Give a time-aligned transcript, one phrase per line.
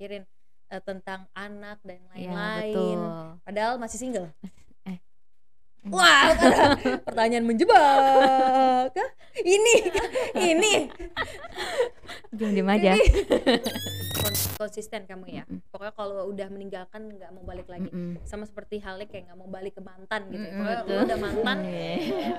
[0.00, 0.24] mikirin
[0.72, 2.72] eh, tentang anak dan Iya, lain-lain.
[2.72, 3.00] betul.
[3.44, 4.28] Padahal masih single.
[4.88, 4.96] Eh.
[5.84, 5.92] Hmm.
[5.92, 6.32] Wah,
[7.06, 8.96] pertanyaan menjebak.
[9.36, 9.74] Ini,
[10.56, 10.88] ini.
[12.32, 12.96] Diam diam aja.
[14.16, 15.44] Kons- Konsisten kamu ya.
[15.68, 17.92] Pokoknya kalau udah meninggalkan nggak mau balik lagi.
[18.24, 20.40] Sama seperti halnya kayak nggak mau balik ke mantan gitu.
[20.40, 20.52] ya.
[20.54, 21.92] Pokoknya lo udah mantan, Iya.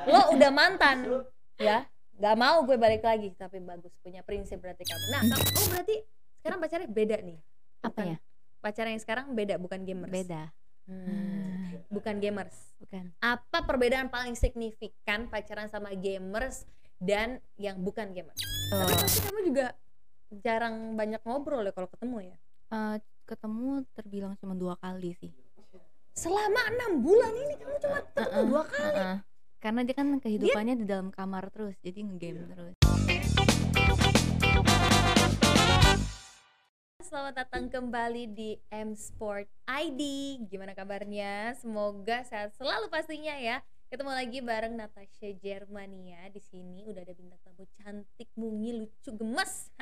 [0.09, 0.97] lo udah mantan,
[1.57, 1.77] ya.
[2.17, 3.29] Nggak mau gue balik lagi.
[3.35, 5.05] Tapi bagus, punya prinsip berarti kamu.
[5.11, 5.95] Nah, kamu oh berarti
[6.37, 7.37] sekarang pacarnya beda nih.
[7.81, 8.17] Apa Bukan- ya?
[8.61, 10.13] Pacar yang sekarang beda, bukan gamers.
[10.13, 10.53] Beda.
[10.85, 12.53] Hmm, bukan gamers.
[12.77, 13.09] Bukan.
[13.19, 18.37] Apa perbedaan paling signifikan pacaran sama gamers dan yang bukan gamers?
[18.69, 19.65] Tapi Oh, pasti kamu juga
[20.35, 22.37] jarang banyak ngobrol ya kalau ketemu ya.
[22.69, 25.31] eh, ketemu terbilang cuma dua kali sih.
[26.11, 28.93] Selama enam bulan ini kamu cuma ketemu Uh-uh, dua kali.
[28.93, 29.17] uh-uh.
[29.57, 32.75] Karena dia kan kehidupannya di dalam kamar terus, jadi ngegame terus.
[37.11, 40.01] Selamat datang kembali di M Sport ID.
[40.47, 41.51] Gimana kabarnya?
[41.59, 43.59] Semoga sehat selalu pastinya ya.
[43.91, 46.87] Ketemu lagi bareng Natasha Germania di sini.
[46.87, 49.75] Udah ada bintang tamu cantik, mungil, lucu, gemes.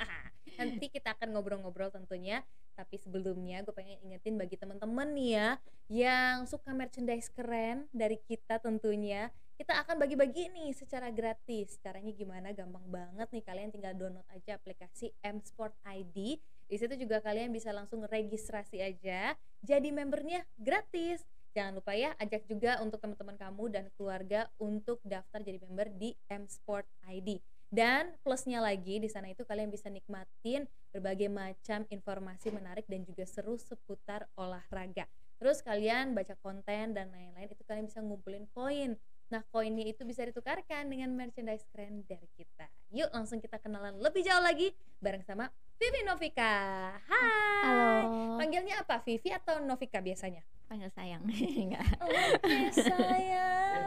[0.57, 2.41] Nanti kita akan ngobrol-ngobrol tentunya.
[2.73, 5.49] Tapi sebelumnya gue pengen ingetin bagi teman-teman nih ya
[5.85, 9.29] yang suka merchandise keren dari kita tentunya.
[9.53, 11.77] Kita akan bagi-bagi nih secara gratis.
[11.77, 12.57] Caranya gimana?
[12.57, 13.45] Gampang banget nih.
[13.45, 16.41] Kalian tinggal download aja aplikasi M Sport ID.
[16.69, 19.33] Di situ juga kalian bisa langsung registrasi aja.
[19.65, 21.25] Jadi membernya gratis.
[21.57, 26.13] Jangan lupa ya ajak juga untuk teman-teman kamu dan keluarga untuk daftar jadi member di
[26.29, 27.41] M Sport ID.
[27.73, 33.25] Dan plusnya lagi di sana itu kalian bisa nikmatin berbagai macam informasi menarik dan juga
[33.25, 35.09] seru seputar olahraga.
[35.41, 38.93] Terus kalian baca konten dan lain-lain itu kalian bisa ngumpulin koin.
[39.29, 42.65] Nah, koinnya itu bisa ditukarkan dengan merchandise keren dari kita.
[42.89, 45.45] Yuk langsung kita kenalan lebih jauh lagi bareng sama
[45.77, 46.49] Vivi Novika.
[46.97, 47.61] Hai.
[47.61, 47.89] Halo.
[48.41, 48.97] Panggilnya apa?
[49.05, 50.41] Vivi atau Novika biasanya?
[50.65, 51.21] Panggil sayang.
[51.61, 51.85] Enggak.
[52.01, 53.83] Oke, sayang.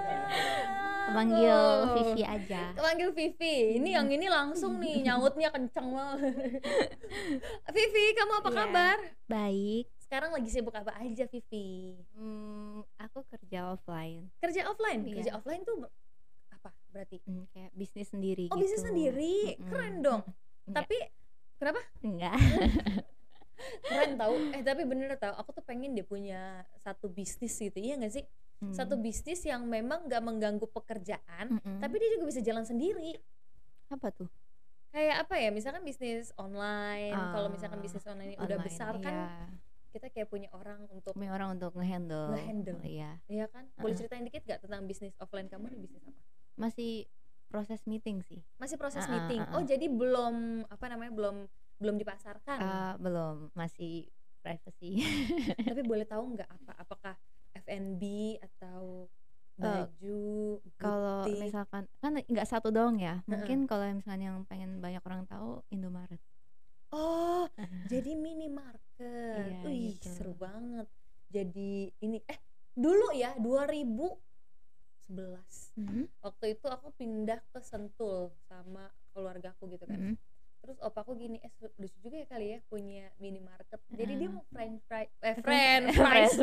[1.10, 1.90] Panggil Oh.
[1.92, 2.70] Vivi aja.
[2.78, 3.82] Panggil Vivi.
[3.82, 6.62] Ini yang ini langsung nih nyautnya kenceng banget.
[7.74, 8.58] Vivi, kamu apa Iya.
[8.62, 8.96] kabar?
[9.26, 9.86] Baik.
[10.12, 11.96] Sekarang lagi sibuk apa aja, Vivi?
[12.12, 14.28] Hmm, aku kerja offline.
[14.44, 15.08] Kerja offline.
[15.08, 15.16] Iya.
[15.16, 15.88] Kerja offline tuh
[16.52, 17.16] apa berarti?
[17.24, 18.68] Hmm, kayak bisnis sendiri Oh, gitu.
[18.68, 19.56] bisnis sendiri.
[19.56, 19.72] Mm-mm.
[19.72, 20.20] Keren dong.
[20.68, 20.84] Enggak.
[20.84, 20.96] Tapi
[21.56, 21.80] kenapa?
[22.04, 22.36] Enggak.
[23.88, 24.34] Keren tahu.
[24.52, 25.32] Eh, tapi bener tahu.
[25.32, 27.80] Aku tuh pengen dia punya satu bisnis gitu.
[27.80, 28.28] Iya gak sih?
[28.60, 28.76] Hmm.
[28.76, 33.16] Satu bisnis yang memang gak mengganggu pekerjaan, tapi dia juga bisa jalan sendiri.
[33.88, 34.28] apa tuh?
[34.92, 35.48] Kayak apa ya?
[35.48, 37.16] Misalkan bisnis online.
[37.16, 39.71] Kalau misalkan Ah, bisnis online ini udah Online, besar kan, iya.
[39.92, 42.32] Kita kayak punya orang untuk punya orang untuk ngehandle.
[42.32, 42.80] Ngehandle.
[42.82, 43.10] Iya.
[43.28, 43.68] Iya kan?
[43.76, 46.20] Boleh ceritain dikit gak tentang bisnis offline kamu nih bisnis apa?
[46.56, 47.04] Masih
[47.46, 48.40] proses meeting sih.
[48.56, 49.40] Masih proses Uh-uh, meeting.
[49.52, 51.12] Oh, jadi belum apa namanya?
[51.12, 51.36] Belum
[51.76, 52.58] belum dipasarkan.
[52.58, 54.08] Ah, belum, masih
[54.40, 55.04] privacy.
[55.68, 57.14] Tapi boleh tahu nggak apa apakah
[57.52, 58.02] F&B
[58.40, 59.06] atau
[59.52, 60.24] Eh, baju,
[60.80, 61.38] kalau butik?
[61.44, 63.20] misalkan kan nggak satu doang ya.
[63.28, 66.18] Mungkin kalau misalnya yang pengen banyak orang tahu Indomaret.
[66.88, 67.44] Oh,
[67.92, 68.91] jadi minimarket.
[69.02, 70.08] Iya, Wih, gitu.
[70.08, 70.86] seru banget.
[71.28, 72.38] Jadi ini eh
[72.72, 74.16] dulu ya 2011.
[75.76, 79.98] Mhm, Waktu itu aku pindah ke Sentul sama keluargaku gitu kan.
[79.98, 80.16] mhm.
[80.58, 83.82] Terus opaku gini, eh lucu juga ya kali ya punya minimarket.
[83.90, 84.32] Jadi dia Ah.
[84.32, 86.34] mau french fries eh French- eh, fries.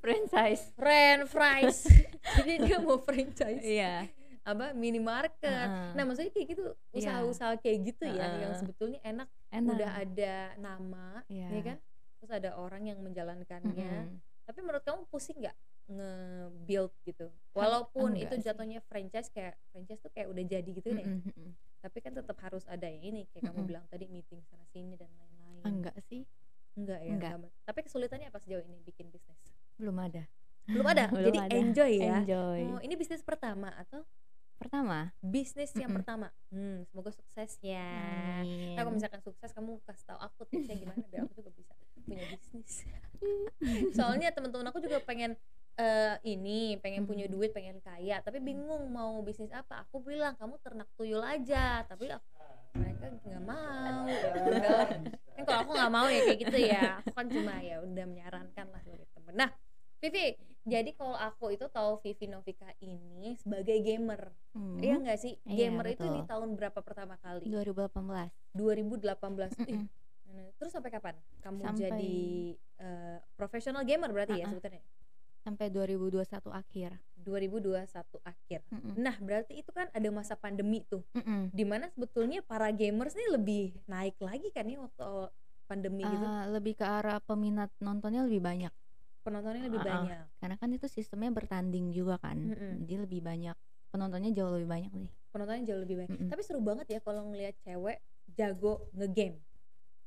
[0.00, 0.62] Franchise.
[0.74, 1.78] French fries.
[2.36, 3.62] Jadi dia mau franchise.
[3.62, 4.08] Iya.
[4.40, 5.68] Apa minimarket.
[5.68, 5.92] Heeh.
[5.94, 6.96] Nah, maksudnya kayak gitu, Iya.
[6.96, 9.70] usaha-usaha kayak gitu ya yang sebetulnya enak, Enak.
[9.76, 11.48] udah ada nama, Iya.
[11.50, 11.78] ya kan?
[12.18, 13.92] Terus ada orang yang menjalankannya.
[14.08, 14.16] Mhm.
[14.44, 15.56] Tapi menurut kamu pusing nggak
[15.90, 17.26] nge-build gitu?
[17.52, 18.44] Walaupun enggak itu sih.
[18.46, 21.04] jatuhnya franchise kayak franchise tuh kayak udah jadi gitu ya.
[21.04, 21.50] Mhm, mhm.
[21.80, 23.68] Tapi kan tetap harus ada yang ini kayak kamu Mm-mm.
[23.68, 25.64] bilang tadi meeting sana sini dan lain-lain.
[25.64, 26.24] Enggak sih,
[26.76, 27.12] Enggak ya.
[27.12, 27.32] Enggak.
[27.36, 27.52] enggak.
[27.64, 29.36] Tapi kesulitannya apa sejauh ini bikin bisnis?
[29.76, 30.28] belum ada.
[30.68, 31.08] Belum ada.
[31.16, 31.52] Belum Jadi ada.
[31.56, 32.16] enjoy ya.
[32.20, 32.60] Enjoy.
[32.68, 34.04] Oh, ini bisnis pertama atau
[34.60, 35.08] Pertama.
[35.24, 36.04] bisnis yang Mm-mm.
[36.04, 36.28] pertama?
[36.52, 37.80] Hmm, semoga sukses ya.
[38.44, 38.76] Amin.
[38.76, 41.72] Nah, kalau misalkan sukses kamu kasih tahu aku tipsnya gimana biar aku juga bisa
[42.04, 42.84] punya bisnis.
[43.96, 45.32] Soalnya teman-teman aku juga pengen
[45.80, 49.88] eh, ini, pengen punya duit, pengen kaya, tapi bingung mau bisnis apa.
[49.88, 52.28] Aku bilang kamu ternak tuyul aja, tapi aku-
[52.70, 54.06] mereka nggak mau.
[54.06, 54.78] Ya.
[55.34, 57.02] Kan kalau aku nggak mau ya kayak gitu ya.
[57.02, 59.34] Aku kan cuma ya udah menyarankan lah sebagai temen.
[59.34, 59.50] Nah,
[59.98, 64.28] Vivi, jadi kalau aku itu tahu Vivi Novika ini sebagai gamer.
[64.52, 64.76] Hmm.
[64.76, 65.34] Iya nggak sih?
[65.42, 67.46] Iya, Gamer itu di tahun berapa pertama kali?
[67.46, 67.96] 2018.
[68.52, 69.56] 2018.
[69.64, 69.86] Ih, Mm-mm.
[70.30, 72.14] Nah, Terus sampai kapan kamu Sampai- jadi
[72.78, 74.52] eh, profesional gamer berarti ya Uh-uh.
[74.52, 74.82] sebutannya?
[75.40, 76.20] Sampai 2021
[76.50, 76.90] akhir.
[77.16, 77.80] 2021
[78.22, 78.60] akhir.
[78.68, 78.94] Mm-mm.
[78.94, 81.00] Nah, berarti itu kan ada masa pandemi tuh.
[81.12, 81.48] Mm-mm.
[81.50, 85.32] Di mana sebetulnya para gamers nih lebih naik lagi kan ya waktu
[85.64, 88.74] pandemi gitu Ah, lebih ke arah peminat nontonnya lebih banyak
[89.20, 89.86] penontonnya lebih ah.
[89.86, 92.84] banyak karena kan itu sistemnya bertanding juga kan Mm-mm.
[92.84, 93.56] jadi lebih banyak
[93.90, 96.28] penontonnya jauh lebih banyak nih penontonnya jauh lebih banyak Mm-mm.
[96.32, 97.98] tapi seru banget ya kalau ngelihat cewek
[98.32, 99.40] jago ngegame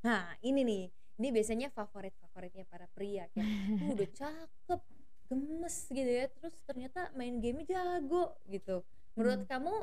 [0.04, 0.84] nah ini nih
[1.22, 3.48] ini biasanya favorit favoritnya para pria kayak
[3.80, 4.82] "Uh, udah cakep
[5.30, 8.82] gemes gitu ya terus ternyata main game jago gitu
[9.14, 9.50] menurut Hmm.
[9.50, 9.74] kamu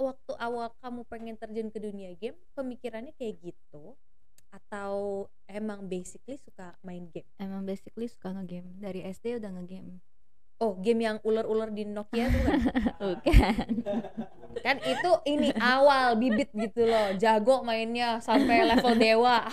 [0.00, 3.94] waktu awal kamu pengen terjun ke dunia game pemikirannya kayak gitu
[4.52, 7.26] atau emang basically suka main game?
[7.40, 8.76] Emang basically suka ngegame.
[8.76, 10.04] Dari SD udah ngegame.
[10.62, 12.60] Oh game yang ular-ular di Nokia tuh kan
[13.02, 13.66] bukan.
[14.62, 17.16] Kan itu ini awal bibit gitu loh.
[17.16, 19.48] Jago mainnya sampai level dewa.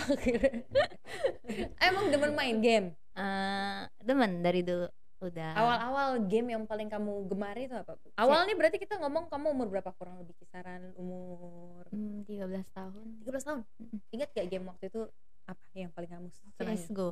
[1.88, 2.86] Emang demen main game?
[3.16, 4.86] Eh, demen dari dulu
[5.20, 5.52] udah.
[5.52, 9.68] Awal-awal game yang paling kamu gemari itu apa awal nih berarti kita ngomong kamu umur
[9.68, 9.92] berapa?
[9.94, 13.06] Kurang lebih kisaran umur hmm, 13 tahun.
[13.28, 13.60] 13 tahun?
[13.80, 13.98] Mm-mm.
[14.16, 15.02] ingat gak game waktu itu
[15.44, 17.08] apa yang paling kamu senangin CSGO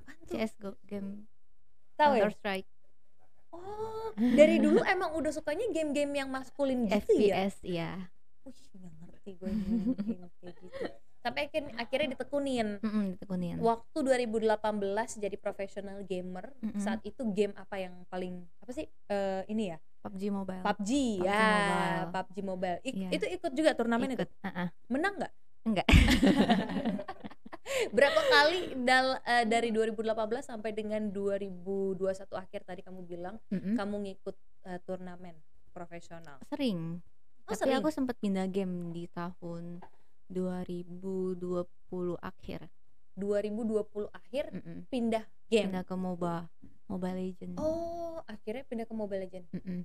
[0.00, 0.34] Apaan tuh?
[0.38, 1.10] CSGO game
[1.96, 2.24] tahu ya?
[2.28, 2.68] Counter Strike.
[3.52, 7.44] Oh dari dulu emang udah sukanya game-game yang maskulin gitu ya?
[7.44, 7.92] FPS ya
[8.46, 10.86] wih nggak ngerti gue game kayak gitu
[11.26, 14.46] tapi akhirnya, akhirnya ditekunin Mm-mm, ditekunin waktu 2018
[15.18, 16.78] jadi profesional gamer Mm-mm.
[16.78, 21.26] saat itu game apa yang paling apa sih Eh, ini ya PUBG Mobile PUBG, PUBG
[21.26, 22.06] ya Mobile.
[22.12, 23.08] PUBG Mobile Ik- Iya.
[23.12, 24.68] itu ikut juga turnamen itu ikut ah, ah.
[24.86, 25.32] menang nggak
[25.66, 25.86] Enggak.
[27.90, 30.06] berapa kali dal eh, dari 2018
[30.40, 31.98] sampai dengan 2021
[32.32, 33.74] akhir tadi kamu bilang Mm-mm.
[33.74, 35.34] kamu ngikut eh, turnamen
[35.70, 37.02] profesional sering
[37.42, 39.82] oh tapi sering aku sempat pindah game di tahun
[40.28, 41.66] 2020
[42.18, 42.60] akhir.
[43.16, 44.78] 2020 akhir Mm-mm.
[44.86, 45.72] pindah game?
[45.72, 46.36] Pindah ke MOBA
[46.86, 49.80] Mobile Legend oh akhirnya pindah ke Mobile Legend Mm-mm.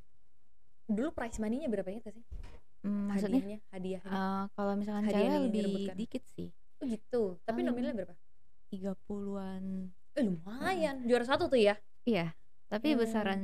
[0.86, 2.26] dulu prize money-nya berapa ya sih?
[2.84, 3.40] Mm, maksudnya?
[3.40, 4.12] Hadiahnya hadiahnya.
[4.12, 5.96] Eh, kalau misalkan Hadiah cewek lebih direbutkan.
[5.96, 6.50] dikit sih.
[6.76, 7.22] Oh gitu.
[7.40, 8.16] Tapi paling- nominalnya berapa?
[8.68, 9.64] 30-an
[10.12, 10.96] eh lumayan.
[11.08, 11.80] Juara satu tuh ya?
[12.04, 12.36] Iya.
[12.68, 13.00] Tapi Hmm.
[13.00, 13.42] besaran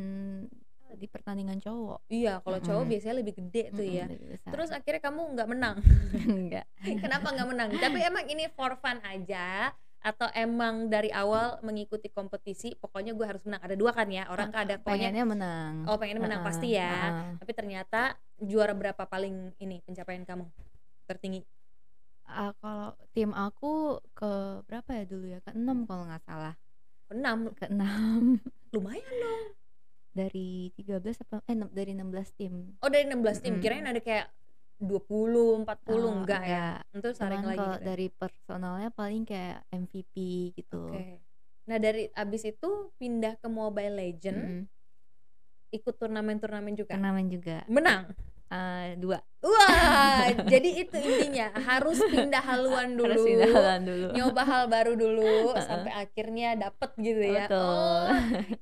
[0.97, 1.99] di pertandingan cowok.
[2.09, 2.91] Iya kalau cowok Mm-mm.
[2.91, 4.05] biasanya lebih gede tuh Mm-mm, ya.
[4.49, 5.75] terus akhirnya kamu nggak menang.
[6.33, 6.65] Enggak
[7.03, 7.69] kenapa nggak menang?
[7.77, 13.43] Tapi emang ini for fun aja atau emang dari awal mengikuti kompetisi pokoknya gue harus
[13.45, 13.61] menang.
[13.61, 15.73] Ada dua kan ya orang kan ada pokoknya pengennya menang.
[15.85, 16.89] Oh pengen menang Ah, pasti ya.
[16.89, 17.11] ah.
[17.37, 20.45] tapi ternyata juara berapa paling ini pencapaian kamu?
[21.07, 21.41] Tertinggi?
[22.27, 24.31] Ah, kalau tim aku ke
[24.67, 25.39] berapa ya dulu ya?
[25.43, 26.53] Ke enam kalau nggak salah.
[27.07, 27.51] Enam?
[27.55, 28.35] Ke enam.
[28.75, 29.43] Lumayan dong
[30.17, 32.53] dari 13 apa eh enam- dari 16 tim.
[32.81, 33.53] Oh dari 16 tim.
[33.53, 33.61] Mm-mm.
[33.61, 34.33] kirain ada kayak
[34.77, 35.65] 20 40
[35.95, 36.67] Oh, enggak ya?
[36.91, 40.15] itu saring lagi kalau gitu dari personalnya paling kayak MVP
[40.53, 40.89] gitu.
[40.89, 41.21] Oke.
[41.65, 44.65] Nah dari abis itu pindah ke Mobile Legend,
[45.69, 46.93] ikut turnamen-turnamen juga.
[46.93, 47.61] turnamen juga.
[47.67, 48.13] Menang.
[48.47, 54.41] Ah, dua Wah, jadi itu intinya harus pindah haluan dulu, harus pindah haluan dulu nyoba
[54.47, 57.45] hal baru dulu sampai akhirnya dapet gitu ya.
[57.47, 57.59] Betul.
[57.59, 58.07] Oh,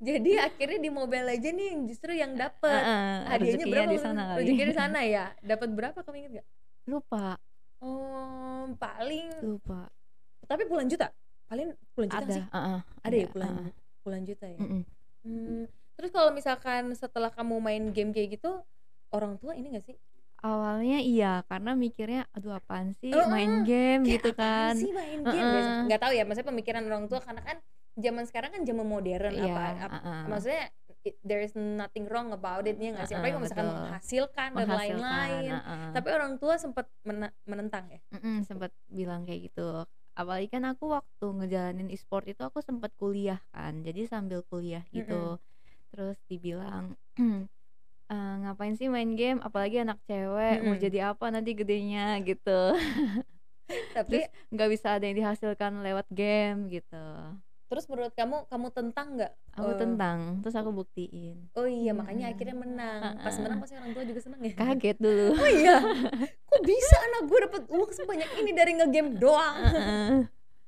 [0.02, 2.82] jadi akhirnya di Mobile Legend nih yang justru yang dapet.
[2.82, 3.92] Ah, ah, Hadiahnya berapa?
[3.94, 5.26] di sana kali Rezekinya di sana ya.
[5.46, 6.48] Dapat berapa kamu inget gak?
[6.86, 7.38] lupa
[7.82, 9.90] Oh, paling lupa
[10.46, 11.10] tapi puluhan juta.
[11.46, 12.44] Paling puluhan juta ada sih?
[12.50, 13.74] ah, ah, Ada ya ada, puluhan ah, ah.
[14.02, 14.58] puluhan juta ya.
[14.62, 14.82] Mm-mm.
[15.26, 15.64] Hmm,
[15.98, 18.62] terus kalau misalkan setelah kamu main game kayak gitu,
[19.16, 19.98] orang tua ini gak sih?
[20.38, 25.20] awalnya iya karena mikirnya aduh apaan sih Oh, main game gitu apaan kan sih main
[25.26, 25.42] game?
[25.50, 27.58] Biasa- Nggak tahu ya, maksudnya pemikiran orang tua karena kan
[27.96, 30.26] zaman sekarang kan zaman modern Iya, apa, apa ah.
[30.30, 30.64] maksudnya
[31.02, 33.16] it- there is nothing wrong about it ya nggak sih?
[33.16, 33.82] Apalagi Heeh, kalau misalkan betul.
[33.82, 35.52] menghasilkan dan lain-lain.
[35.56, 35.92] ah.
[35.96, 36.86] Tapi orang tua sempat
[37.42, 38.00] menentang ya.
[38.14, 43.36] Mm-mm, sempat bilang kayak gitu apalagi kan aku waktu ngejalanin e-sport itu aku sempat kuliah
[43.52, 45.36] kan jadi sambil kuliah gitu
[45.92, 46.96] terus dibilang
[48.06, 50.78] "Eh, ngapain sih main game apalagi anak cewek mau Mm-mm.
[50.78, 52.74] jadi apa nanti gedenya gitu
[53.98, 54.22] Tapi
[54.54, 57.06] nggak bisa ada yang dihasilkan lewat game gitu
[57.66, 59.34] terus menurut kamu kamu tentang nggak?
[59.58, 63.02] aku eh, tentang terus aku buktiin Oh iya, makanya akhirnya menang.
[63.18, 64.54] Pas menang pasti orang tua juga seneng ya.
[64.54, 65.76] kaget dulu Oh iya,
[66.54, 69.56] kok bisa anak gue dapet uang sebanyak ini dari ngegame doang?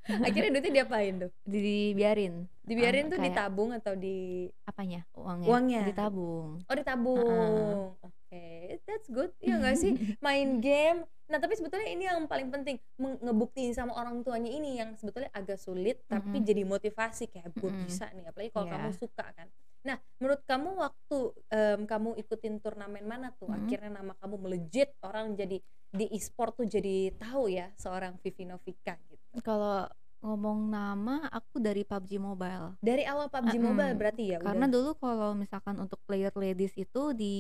[0.25, 1.31] Akhirnya duitnya diapain tuh?
[1.43, 4.17] dibiarin Dibiarin Ah, tuh kayak- ditabung atau di
[4.63, 5.81] apanya uangnya Uangnya.
[5.85, 7.77] ditabung Oh ditabung.
[7.97, 8.47] Oke,
[8.83, 9.31] that's good.
[9.39, 9.93] Iya nggak sih?
[10.19, 10.99] Main game.
[11.27, 15.55] Nah tapi sebetulnya ini yang paling penting ngebuktiin sama orang tuanya ini yang sebetulnya agak
[15.55, 16.43] sulit tapi Mm-mm.
[16.45, 17.83] jadi motivasi kayak gue Mm-mm.
[17.83, 18.27] bisa nih.
[18.27, 18.73] Apalagi kalau Iya.
[18.77, 19.47] kamu suka kan.
[19.85, 21.17] Nah menurut kamu waktu
[21.49, 23.65] em, kamu ikutin turnamen mana tuh Mm-mm.
[23.65, 28.99] akhirnya nama kamu melejit orang jadi di e-sport tuh jadi tahu ya seorang Vivi Novika
[29.07, 29.23] gitu.
[29.39, 33.67] kalau ngomong nama aku dari PUBG Mobile Dari awal PUBG Mm-mm.
[33.71, 34.73] Mobile berarti ya karena udah.
[34.73, 37.35] dulu kalau misalkan untuk player ladies itu di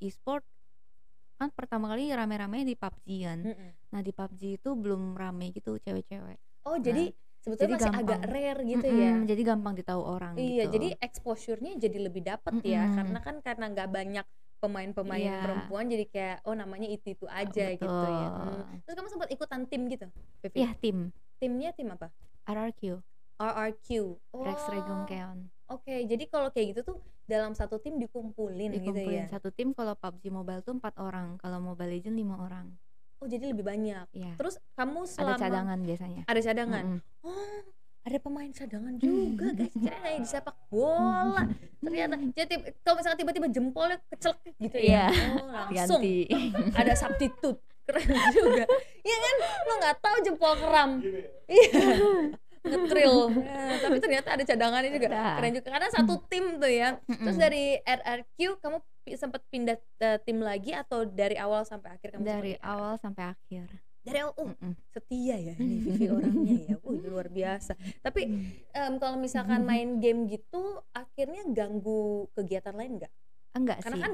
[0.00, 0.46] e-sport
[1.36, 3.70] kan pertama kali rame-rame di PUBG kan Mm-mm.
[3.90, 7.08] nah di PUBG itu belum rame gitu cewek-cewek Oh, jadi
[7.40, 8.32] sebetulnya jadi masih agak gampang.
[8.32, 9.10] rare gitu ya.
[9.10, 10.72] Mm-mm, jadi gampang ditahu orang Iya, gitu.
[10.76, 12.96] jadi exposure-nya jadi lebih dapet ya Mm-mm.
[12.96, 14.26] karena kan karena nggak banyak
[14.60, 15.40] pemain-pemain Iya.
[15.40, 18.28] perempuan jadi kayak oh namanya itu-itu aja gitu ya.
[18.28, 18.60] Betul.
[18.60, 18.78] Hmm.
[18.84, 20.06] Terus kamu sempat ikutan tim gitu?
[20.52, 20.98] Iya, tim
[21.36, 22.12] Timnya tim apa?
[22.44, 23.00] RRQ,
[23.40, 23.88] RRQ.
[24.36, 24.44] Oh.
[24.44, 25.48] Rex Regum Keon.
[25.66, 29.30] Oke, jadi kalau kayak gitu tuh dalam satu tim dikumpulin, gitu Dikumpulin ya.
[29.30, 32.68] satu tim kalau PUBG Mobile tuh empat orang, kalau Mobile Legend lima orang.
[33.20, 34.06] Oh, jadi lebih banyak.
[34.10, 34.32] Iya.
[34.34, 36.22] Terus kamu Ada selama cadangan biasanya.
[36.24, 36.84] ada cadangan.
[36.88, 37.00] Mm-mm.
[37.20, 37.60] Oh,
[38.00, 39.74] ada pemain cadangan juga guys.
[39.76, 41.44] Kayak di sepak bola.
[41.78, 45.12] Ternyata jadi kalau misalnya tiba-tiba jempolnya kecelek gitu ya.
[45.12, 45.36] Iya.
[45.36, 46.16] Oh, langsung Ganti.
[46.72, 47.60] ada substitute.
[47.84, 48.64] Keren juga.
[49.02, 49.36] Iya kan?
[49.66, 50.90] Lo nggak tahu jempol keram.
[51.44, 51.70] Iya.
[52.60, 53.14] Ngetril.
[53.80, 55.08] Tapi ternyata ada cadangannya juga.
[55.08, 55.24] Ada.
[55.36, 56.88] Keren juga karena satu tim tuh ya.
[57.02, 57.44] Terus Mm-mm.
[57.44, 58.78] dari RRQ kamu
[59.10, 62.68] sempat pindah eh, tim lagi atau dari awal sampai akhir kamu dari RRQ?
[62.68, 63.66] awal sampai akhir.
[64.00, 64.72] dari awal uh, Mm-mm.
[64.88, 68.32] setia ya ini Vivi orangnya ya Wih, luar biasa tapi
[68.70, 73.12] em, kalau misalkan main game gitu akhirnya ganggu kegiatan lain nggak
[73.50, 74.04] Enggak karena sih.
[74.04, 74.12] kan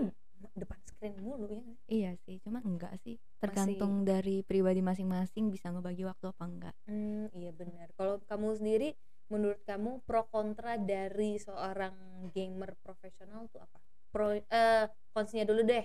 [0.53, 3.17] depan screen mulu ya Iya sih, cuma enggak sih.
[3.37, 6.75] Tergantung dari pribadi masing-masing bisa ngebagi waktu apa enggak.
[6.85, 8.89] hmm, iya benar kalau kamu sendiri
[9.27, 11.95] menurut kamu pro kontra dari seorang
[12.31, 15.83] gamer profesional tuh apa pro eh konsinya dulu deh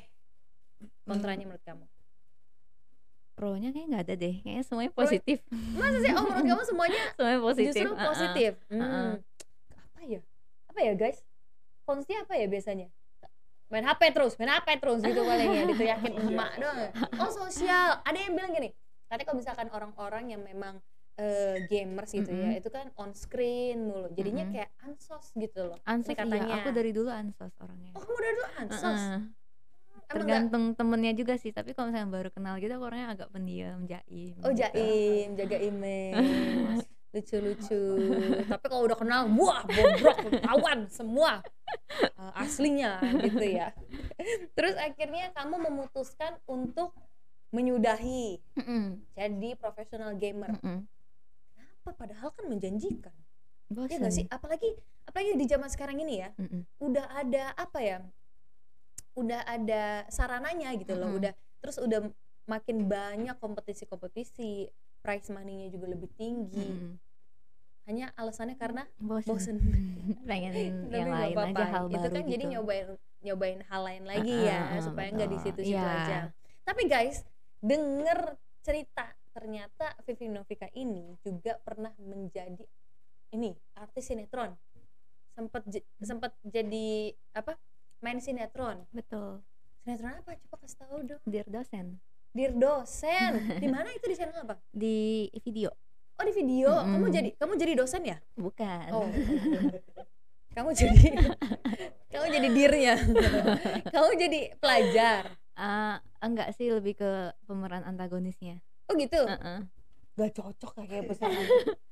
[1.04, 1.86] kontranya menurut kamu
[3.32, 4.36] Pro-nya kayak nggak ada deh.
[4.40, 5.38] Kayaknya semuanya Pro- positif.
[5.74, 7.72] masa sih oh menurut kamu semuanya semuanya positif.
[7.74, 8.78] justru positif Hmm.
[8.78, 9.12] Uh-uh.
[9.72, 10.20] apa ya
[10.68, 11.18] apa ya guys
[11.82, 12.88] konsnya apa ya biasanya
[13.72, 18.18] main HP terus main HP terus gitu paling ya diteriakin emak doang oh sosial ada
[18.20, 18.70] yang bilang gini
[19.08, 20.84] katanya kalau misalkan orang-orang yang memang
[21.16, 22.60] eh, gamers gitu ya Mm-mm.
[22.60, 24.56] itu kan on screen mulu jadinya Mm-mm.
[24.56, 27.92] kayak ansos gitu loh Ansos katanya iya, aku dari dulu ansos orangnya.
[27.96, 29.40] oh kamu dari dulu ansos Uh-uh.
[30.12, 34.36] Tergantung temennya juga sih, tapi kalau misalnya baru kenal gitu aku orangnya agak pendiam, jaim.
[34.44, 34.60] oh gitu.
[34.60, 37.84] jaim jaga image lucu-lucu
[38.48, 41.44] tapi kalau udah kenal wah bobrok ketahuan semua
[42.00, 43.76] eh, aslinya gitu ya
[44.56, 46.96] terus akhirnya kamu memutuskan untuk
[47.52, 49.04] menyudahi Mm-mm.
[49.12, 50.88] jadi profesional gamer Mm-mm.
[51.52, 53.12] kenapa padahal kan menjanjikan
[53.72, 54.00] ya Bosen.
[54.00, 54.72] nggak sih apalagi
[55.04, 56.64] apalagi di zaman sekarang ini ya Mm-mm.
[56.80, 58.00] udah ada apa ya
[59.20, 61.20] udah ada sarananya gitu loh Mm-mm.
[61.28, 62.08] udah terus udah
[62.48, 66.94] makin banyak kompetisi-kompetisi prize money-nya juga lebih tinggi Mm-mm.
[67.84, 69.28] hanya alasannya karena Bosen.
[69.28, 69.58] bosen
[70.30, 70.54] Pengen
[70.88, 71.52] yang lain apa-apa.
[71.52, 72.54] aja hal itu baru kan jadi gitu.
[72.54, 72.88] nyobain
[73.22, 75.94] nyobain hal lain lagi Ah, ya ah, ah, supaya nggak di situ-situ Iya.
[76.00, 76.20] aja
[76.62, 77.22] tapi guys
[77.60, 78.20] denger
[78.62, 82.66] cerita ternyata Vivi Novika ini juga pernah menjadi
[83.32, 84.54] ini artis sinetron
[85.32, 85.64] sempat
[85.98, 86.88] sempat jadi
[87.32, 87.56] apa
[88.00, 89.40] main sinetron Betul.
[89.80, 91.98] sinetron apa coba kasih tahu dong Dear dosen
[92.32, 95.68] Dear dosen di mana itu di channel apa di video.
[96.16, 97.12] oh di video kamu Mm-mm.
[97.12, 98.88] jadi kamu jadi dosen ya Bukan.
[98.94, 99.10] Oh.
[100.52, 101.08] kamu jadi
[102.14, 102.96] kamu jadi dirnya.
[103.94, 105.24] kamu jadi pelajar.
[105.56, 107.12] Ah, enggak sih lebih ke
[107.44, 108.60] pemeran antagonisnya.
[108.88, 109.20] Oh gitu.
[109.28, 109.68] Heeh.
[110.16, 111.32] Gak cocok kayak pesan.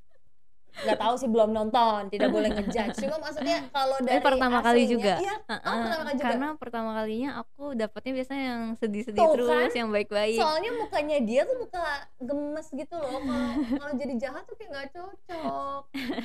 [0.72, 3.04] Gak tahu sih belum nonton, tidak boleh ngejudge.
[3.04, 5.20] Cuma maksudnya kalau dari Eh, pertama kali juga.
[5.20, 6.28] Iya, Heeh, Oh, pertama kali juga.
[6.30, 9.70] Karena pertama kalinya aku dapatnya biasanya yang sedih-sedih Tuh terus, kan?
[9.76, 10.38] yang baik-baik.
[10.40, 11.84] soalnya mukanya dia tuh muka
[12.18, 13.10] gemes gitu loh.
[13.12, 15.82] Kalau kalau jadi jahat tuh kayak gak cocok.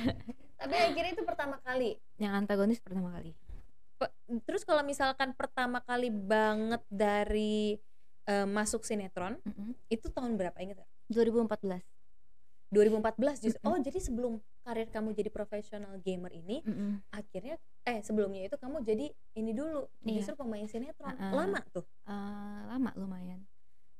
[0.59, 1.99] Tapi akhirnya itu pertama kali.
[2.15, 3.35] Yang antagonis pertama kali.
[4.43, 7.75] Terus kalau misalkan pertama kali banget dari
[8.25, 9.77] eh, masuk sinetron, Mm-mm.
[9.87, 10.89] itu tahun berapa inget gak?
[11.07, 11.94] 2014.
[12.69, 13.61] 2014 justru.
[13.61, 13.71] Mm-mm.
[13.71, 17.05] Oh, jadi sebelum karir kamu jadi profesional gamer ini, Mm-mm.
[17.09, 20.19] akhirnya eh sebelumnya itu kamu jadi ini dulu, Iya.
[20.19, 21.13] justru pemain sinetron.
[21.13, 21.33] Uh-uh.
[21.33, 21.85] Lama tuh.
[22.05, 23.45] Eh, lama lumayan.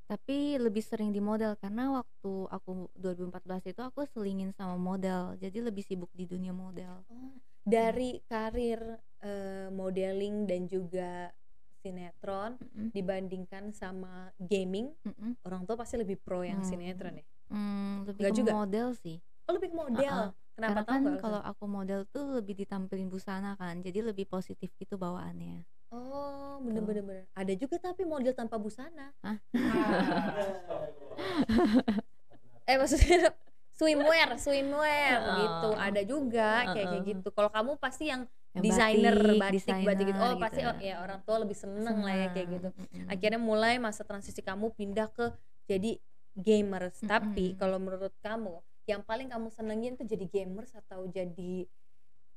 [0.05, 5.33] Tapi lebih sering di model karena waktu aku 2014 itu aku selingin sama model.
[5.35, 7.01] Jadi lebih sibuk di dunia model.
[7.09, 8.81] Oh, dari karir
[9.19, 11.33] eh, modeling dan juga
[11.81, 12.89] sinetron Mm-mm.
[12.93, 15.37] dibandingkan sama gaming, Mm-mm.
[15.41, 16.69] orang tua pasti lebih pro yang Hmm.
[16.69, 17.25] sinetron ya.
[17.49, 18.51] Hmm, lebih ke juga?
[18.53, 19.17] model sih.
[19.45, 20.31] Oh, lebih ke model.
[20.31, 20.43] Uh-uh.
[20.55, 23.75] Kenapa Karena tahu kan kalau aku model tuh lebih ditampilin busana kan.
[23.83, 25.67] Jadi lebih positif gitu bawaannya.
[25.91, 27.23] Oh, bener-bener bener.
[27.35, 29.11] Ada juga tapi model tanpa busana.
[29.19, 29.37] Hah?
[32.71, 33.35] eh maksudnya
[33.75, 35.35] swimwear, swimwear Oh.
[35.43, 35.69] gitu.
[35.75, 37.29] Ada juga kayak kayak gitu.
[37.35, 38.23] Kalau kamu pasti yang
[38.55, 40.19] desainer batik, desainer batik gitu.
[40.23, 40.41] Oh, gitu.
[40.41, 42.69] pasti oh, ya orang tua lebih seneng lah ya kayak gitu.
[43.11, 45.35] Akhirnya mulai masa transisi kamu pindah ke
[45.67, 45.99] jadi
[46.37, 46.99] gamers.
[47.01, 47.59] Tapi Mm-mm.
[47.59, 51.65] kalau menurut kamu, yang paling kamu senengin tuh jadi gamers atau jadi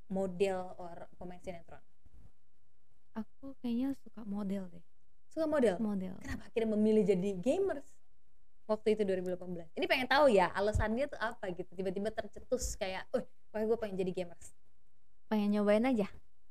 [0.08, 1.82] model or pemain sinetron?
[3.18, 4.84] Aku kayaknya suka model deh.
[5.28, 5.76] Suka model?
[5.82, 6.14] Model.
[6.22, 7.98] Kenapa akhirnya memilih jadi gamers?
[8.68, 13.24] waktu itu 2018 ini pengen tahu ya alasannya tuh apa gitu tiba-tiba tercetus kayak oh
[13.48, 14.52] pokoknya gue pengen jadi gamers
[15.32, 16.04] pengen nyobain aja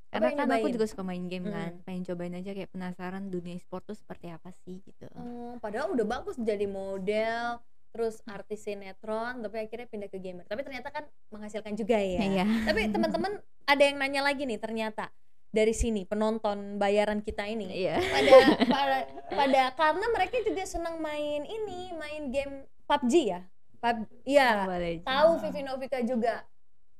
[0.08, 1.84] karena kan aku juga suka main game kan Mm.
[1.84, 5.04] pengen cobain aja kayak penasaran dunia e-sport tuh seperti apa sih gitu.
[5.12, 7.60] Hmm, padahal udah bagus jadi model
[7.92, 10.48] terus artis sinetron tapi akhirnya pindah ke gamer.
[10.48, 12.24] Tapi ternyata kan menghasilkan juga ya.
[12.24, 12.44] Iya.
[12.68, 15.12] tapi teman-teman ada yang nanya lagi nih ternyata
[15.48, 17.96] dari sini penonton bayaran kita ini iya.
[18.00, 18.36] pada
[18.68, 18.98] pada
[19.32, 23.40] pada karena mereka juga senang main ini main game PUBG ya?
[23.80, 23.98] PUB
[24.28, 24.64] iya.
[24.68, 25.06] Legends.
[25.06, 26.44] tahu Vivi Novika juga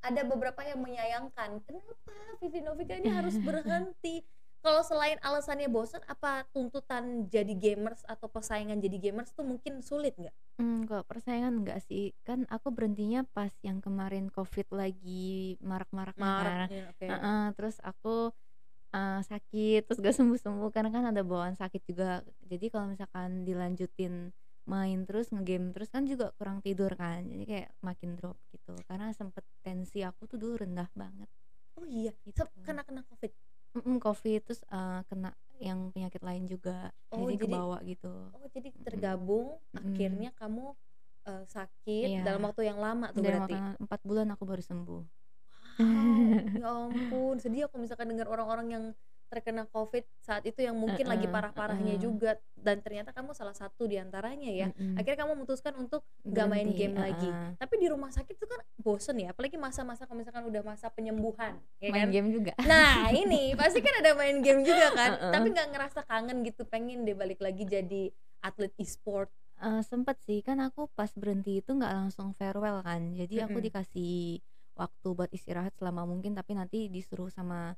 [0.03, 4.23] ada beberapa yang menyayangkan kenapa Vivi Novika ini harus berhenti?
[4.59, 10.19] Kalau selain alasannya bosan apa tuntutan jadi gamers atau persaingan jadi gamers tuh mungkin sulit
[10.19, 10.35] nggak?
[10.59, 12.11] Hmm, kalau persaingan enggak sih.
[12.27, 17.07] Kan aku berhentinya pas yang kemarin covid lagi marak-marak kan ya, oke.
[17.07, 18.35] Heeh, terus aku
[18.91, 22.27] eh, sakit terus gak sembuh-sembuh karena kan ada bawaan sakit juga.
[22.43, 24.35] Jadi kalau misalkan dilanjutin
[24.69, 28.77] main terus ngegame terus kan juga kurang tidur kan jadi kayak makin drop gitu.
[28.85, 31.29] Karena sempet tensi aku tuh dulu rendah banget.
[31.75, 32.45] Oh iya gitu.
[32.45, 33.33] Se- kena kena covid?
[33.75, 36.93] Mm-mm, covid terus eh, kena yang penyakit lain juga.
[37.11, 38.13] Oh, jadi jadi- kebawa gitu.
[38.31, 39.97] Oh jadi tergabung Mm-mm.
[39.97, 40.65] akhirnya kamu
[41.25, 42.23] eh, sakit Iya.
[42.25, 43.57] dalam waktu yang lama tuh dalam berarti?
[43.81, 45.03] empat bulan aku baru sembuh.
[45.79, 45.79] Wow,
[46.63, 47.37] ya ampun.
[47.39, 48.85] Sedih aku misalkan dengar orang-orang yang
[49.29, 52.03] terkena covid saat itu yang mungkin lagi Uh-uh, parah-parahnya uh-uh.
[52.03, 54.97] juga dan ternyata kamu salah satu di antaranya ya Mm-mm.
[54.97, 57.61] akhirnya kamu memutuskan untuk gak main game lagi uh-uh.
[57.61, 61.61] tapi di rumah sakit itu kan bosen ya apalagi masa-masa kalau misalkan udah masa penyembuhan
[61.79, 65.33] ya main kan game juga nah ini pasti kan ada main game juga kan Uh-uh.
[65.37, 68.11] tapi nggak ngerasa kangen gitu pengen deh balik lagi jadi
[68.43, 73.51] atlet e-sport Eh, sempet sih kan aku pas berhenti itu nggak langsung farewell kan jadi
[73.51, 73.67] aku Mm-mm.
[73.67, 74.39] dikasih
[74.79, 77.75] waktu buat istirahat selama mungkin tapi nanti disuruh sama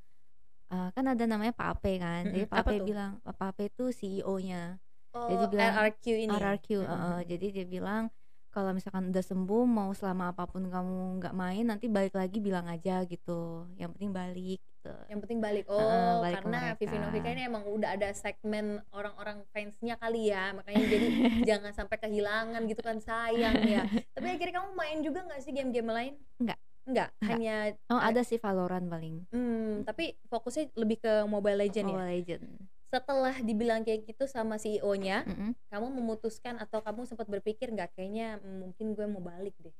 [0.71, 2.23] eh, kan ada namanya Pak Ape kan.
[2.31, 2.47] Jadi.
[2.47, 4.79] Pak Ape bilang Pak Ape itu CEO-nya
[5.11, 6.39] oh Jadi bilang RRQ ini ya?
[6.39, 8.03] RRQ eh, jadi dia bilang
[8.51, 12.67] kalau misalkan udah sembuh mau selama apa pun kamu nggak main nanti balik lagi bilang
[12.67, 13.63] aja gitu.
[13.79, 14.93] Yang penting balik gitu.
[15.07, 15.65] Yang penting balik.
[15.71, 16.97] Oh Heeh, balik karena Vivi.
[16.99, 20.51] Novika ini emang udah ada segmen orang-orang fansnya kali ya.
[20.51, 21.07] Makanya jadi
[21.49, 23.87] jangan sampai kehilangan gitu kan sayang ya.
[24.11, 26.13] Tapi akhirnya kamu main juga nggak sih game-game lain?
[26.41, 26.59] Nggak.
[26.81, 27.27] Nggak Nggak.
[27.29, 27.55] hanya
[27.87, 32.43] oh ada sih Valorant paling hmm, tapi fokusnya lebih ke Mobile Legend ya Mobile Legend
[32.91, 35.55] setelah dibilang kayak gitu sama CEO-nya Mm-mm.
[35.69, 39.71] kamu memutuskan atau kamu sempat berpikir nggak kayaknya mm, mungkin gue mau balik deh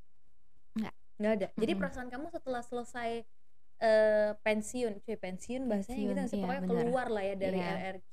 [0.78, 0.94] Nggak.
[1.18, 1.82] nggak ada jadi Mm-mm.
[1.82, 3.12] perasaan kamu setelah selesai
[3.82, 6.72] eh, pensiun cuy pensiun bahasanya gitu Pensiun, sih iya, pokoknya benar.
[6.80, 7.74] keluar lah ya dari Iya.
[7.74, 8.12] RRQ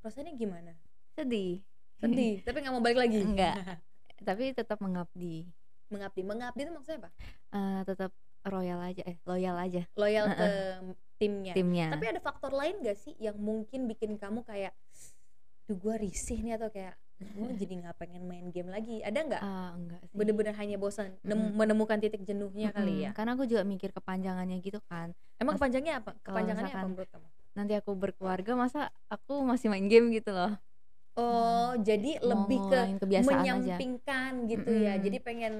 [0.00, 0.72] perasaannya gimana
[1.12, 1.60] sedih
[1.98, 3.54] sedih tapi nggak mau balik lagi Nggak.
[4.22, 5.44] tapi tetap mengabdi
[5.90, 7.10] mengabdi mengabdi itu maksudnya apa?
[7.50, 8.10] Eh, tetap
[8.46, 9.82] royal aja eh loyal aja.
[9.98, 10.46] Loyal ke
[11.20, 11.52] timnya.
[11.52, 11.86] Timnya.
[11.92, 14.72] Tapi ada faktor lain gak sih yang mungkin bikin kamu kayak
[15.68, 19.04] duh gue risih nih atau kayak gue jadi nggak pengen main game lagi.
[19.04, 19.42] Ada nggak?
[19.44, 20.16] Ah, enggak sih.
[20.16, 21.52] Bener-bener hanya bosan Mm-mm.
[21.58, 23.04] menemukan titik jenuhnya kali Mm-mm.
[23.04, 23.10] ya?
[23.12, 25.12] Karena aku juga mikir kepanjangannya gitu kan.
[25.36, 26.10] Emang Mas- kepanjangnya apa?
[26.24, 27.28] kepanjangannya apa menurut kamu?
[27.50, 30.54] nanti aku berkeluarga masa aku masih main game gitu loh?
[31.18, 33.50] Oh jadi Mau lebih ke kebiasaan aja.
[33.52, 34.94] menyampingkan gitu ya.
[34.96, 35.04] Mm-mm.
[35.04, 35.52] jadi pengen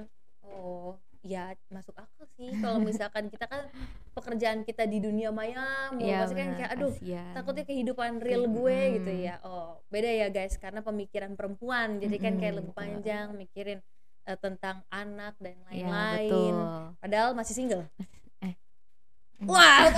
[0.53, 3.69] oh ya masuk akal sih kalau misalkan kita kan
[4.11, 7.33] pekerjaan kita di dunia maya mau Iya, pasti kan kayak aduh kasihan.
[7.37, 8.57] takutnya kehidupan real Mm-mm.
[8.57, 12.81] gue gitu ya oh beda ya guys karena pemikiran perempuan jadi kan kayak lebih betul.
[12.81, 13.79] panjang mikirin
[14.25, 16.57] eh, tentang anak dan Iya, lain-lain betul
[16.99, 17.85] padahal masih single.
[19.47, 19.89] Wah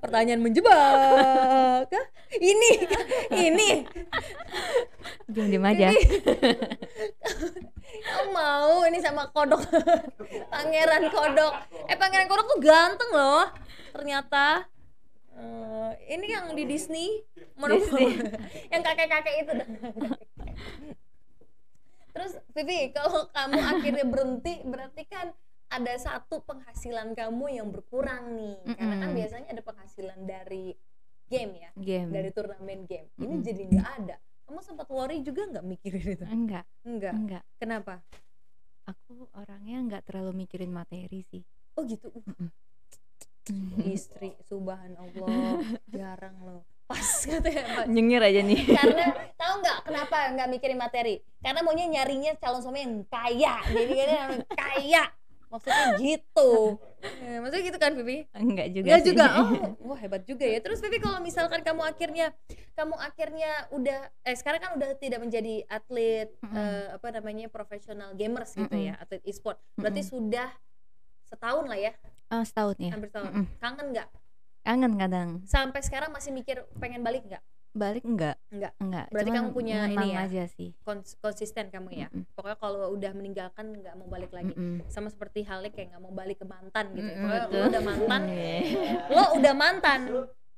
[0.00, 1.90] pertanyaan menjebak.
[2.30, 2.70] Ini
[3.34, 3.68] ini.
[5.26, 5.90] Diam diam aja.
[8.30, 9.60] Mau ini sama kodok.
[10.52, 11.52] Pangeran kodok.
[11.90, 13.46] Eh pangeran kodok tuh ganteng loh.
[13.90, 14.70] Ternyata
[15.40, 17.24] Eh, ini yang di Disney.
[17.56, 18.12] Disney.
[18.72, 19.52] yang kakek-kakek itu.
[22.12, 25.32] Terus Vivi kalau kamu akhirnya berhenti berarti kan
[25.70, 28.58] ada satu penghasilan kamu yang berkurang nih.
[28.74, 30.74] Karena kan biasanya ada penghasilan dari
[31.30, 32.10] game ya game.
[32.10, 33.06] dari turnamen game.
[33.14, 33.46] Ini Mm-mm.
[33.46, 34.16] jadi nggak ada.
[34.50, 36.24] Kamu sempat worry juga nggak mikirin itu?
[36.26, 36.66] Enggak.
[36.82, 37.14] Enggak?
[37.14, 37.42] Enggak.
[37.62, 38.02] Kenapa?
[38.90, 41.46] Aku orangnya enggak terlalu mikirin materi sih.
[41.78, 42.10] Oh gitu?
[42.10, 42.50] Uh,
[43.86, 45.62] istri subhanallah.
[45.94, 46.66] Jarang loh.
[46.90, 47.86] Pas katanya Pak.
[47.86, 48.66] nyengir aja nih.
[48.66, 49.06] Karena
[49.40, 51.22] tahu nggak kenapa nggak mikirin materi?
[51.38, 53.62] Karena maunya nyarinya calon suami yang kaya.
[53.70, 55.04] Jadi kan kaya
[55.50, 56.78] maksudnya gitu.
[57.20, 59.08] Ya, maksudnya gitu kan Vivi enggak juga Enggak sih.
[59.10, 59.26] juga?
[59.36, 59.50] Oh
[59.90, 60.62] wah hebat juga ya.
[60.62, 62.30] Terus Vivi kalau misalkan kamu akhirnya
[62.72, 66.54] kamu akhirnya udah eh sekarang kan udah tidak menjadi atlet Mm-mm.
[66.54, 68.88] eh, apa namanya profesional gamers gitu Mm-mm.
[68.88, 69.58] ya atlet e-sport.
[69.74, 70.12] Berarti Mm-mm.
[70.14, 70.48] sudah
[71.26, 71.92] setahun lah ya?
[72.30, 72.94] Ah, setahun ya.
[72.94, 73.28] Hampir setahun.
[73.28, 73.46] Mm-mm.
[73.58, 74.08] kangen nggak?
[74.60, 75.28] Kangen kadang.
[75.44, 78.74] Sampai sekarang masih mikir pengen balik nggak Balik enggak Enggak.
[78.76, 80.26] enggak, Berarti cuman kamu punya ini ya?
[80.26, 80.74] aja sih.
[80.82, 82.08] Kons- konsisten kamu ya.
[82.10, 82.34] Mhm.
[82.34, 84.50] Pokoknya kalau udah meninggalkan nggak mau balik lagi.
[84.50, 84.86] Mhm.
[84.86, 87.06] Sama seperti halnya kayak nggak mau balik ke mantan gitu.
[87.06, 87.16] ya.
[87.16, 88.58] Pokoknya lo udah mantan, Iya.
[89.08, 90.00] lo udah mantan,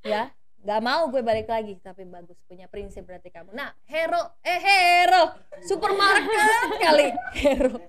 [0.03, 0.25] ya.
[0.63, 3.51] Gak mau gue balik lagi, tapi bagus punya prinsip berarti kamu.
[3.51, 6.31] Nah, hero, eh hero, supermarket
[6.79, 7.83] kali, hero,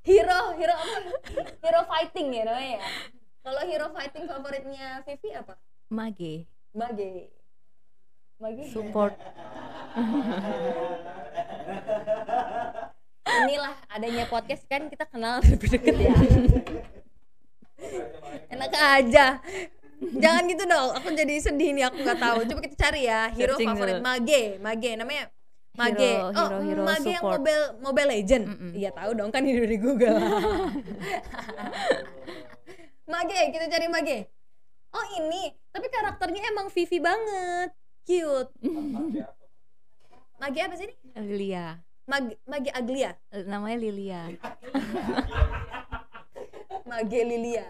[0.00, 0.98] hero, hero apa?
[1.60, 2.88] Hero fighting ya namanya ya.
[3.38, 5.60] Kalau hero fighting favoritnya Vivi apa?
[5.88, 7.28] Mage, Mage.
[8.38, 8.70] Mage.
[8.70, 9.14] support.
[13.28, 16.14] inilah adanya podcast kan kita kenal lebih deket ya.
[18.48, 19.26] Enak aja.
[19.98, 22.38] Jangan gitu dong aku jadi sedih nih aku nggak tahu.
[22.46, 24.06] Coba kita cari ya hero Searching favorit dulu.
[24.06, 24.42] Mage.
[24.58, 25.24] Mage namanya
[25.74, 25.98] Mage.
[25.98, 27.24] Hero- oh hero- hero Mage yang.
[27.26, 28.44] Mobile Mobile Legend.
[28.72, 30.14] Iya tahu dong kan ini udah di Google.
[33.12, 34.18] Mage kita cari Mage.
[34.94, 37.70] Oh ini tapi karakternya emang Vivi banget
[38.08, 38.48] cute
[40.38, 43.10] Mage apa sih ini Lilia, Mage Mage Aglia
[43.44, 44.22] namanya Lilia.
[46.86, 47.66] Mage Lilia.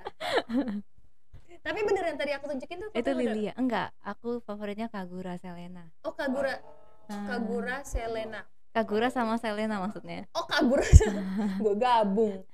[1.59, 3.11] Tapi bener yang tadi aku tunjukin tuh Itu?
[3.13, 3.53] Lilia.
[3.57, 5.89] Enggak, aku favoritnya Kagura Selena.
[6.05, 6.61] Oh Kagura,
[7.09, 7.25] Ah.
[7.25, 8.45] Kagura Selena.
[8.71, 10.29] Kagura sama Selena maksudnya.
[10.37, 10.85] Oh Kagura,
[11.65, 12.45] gue gabung.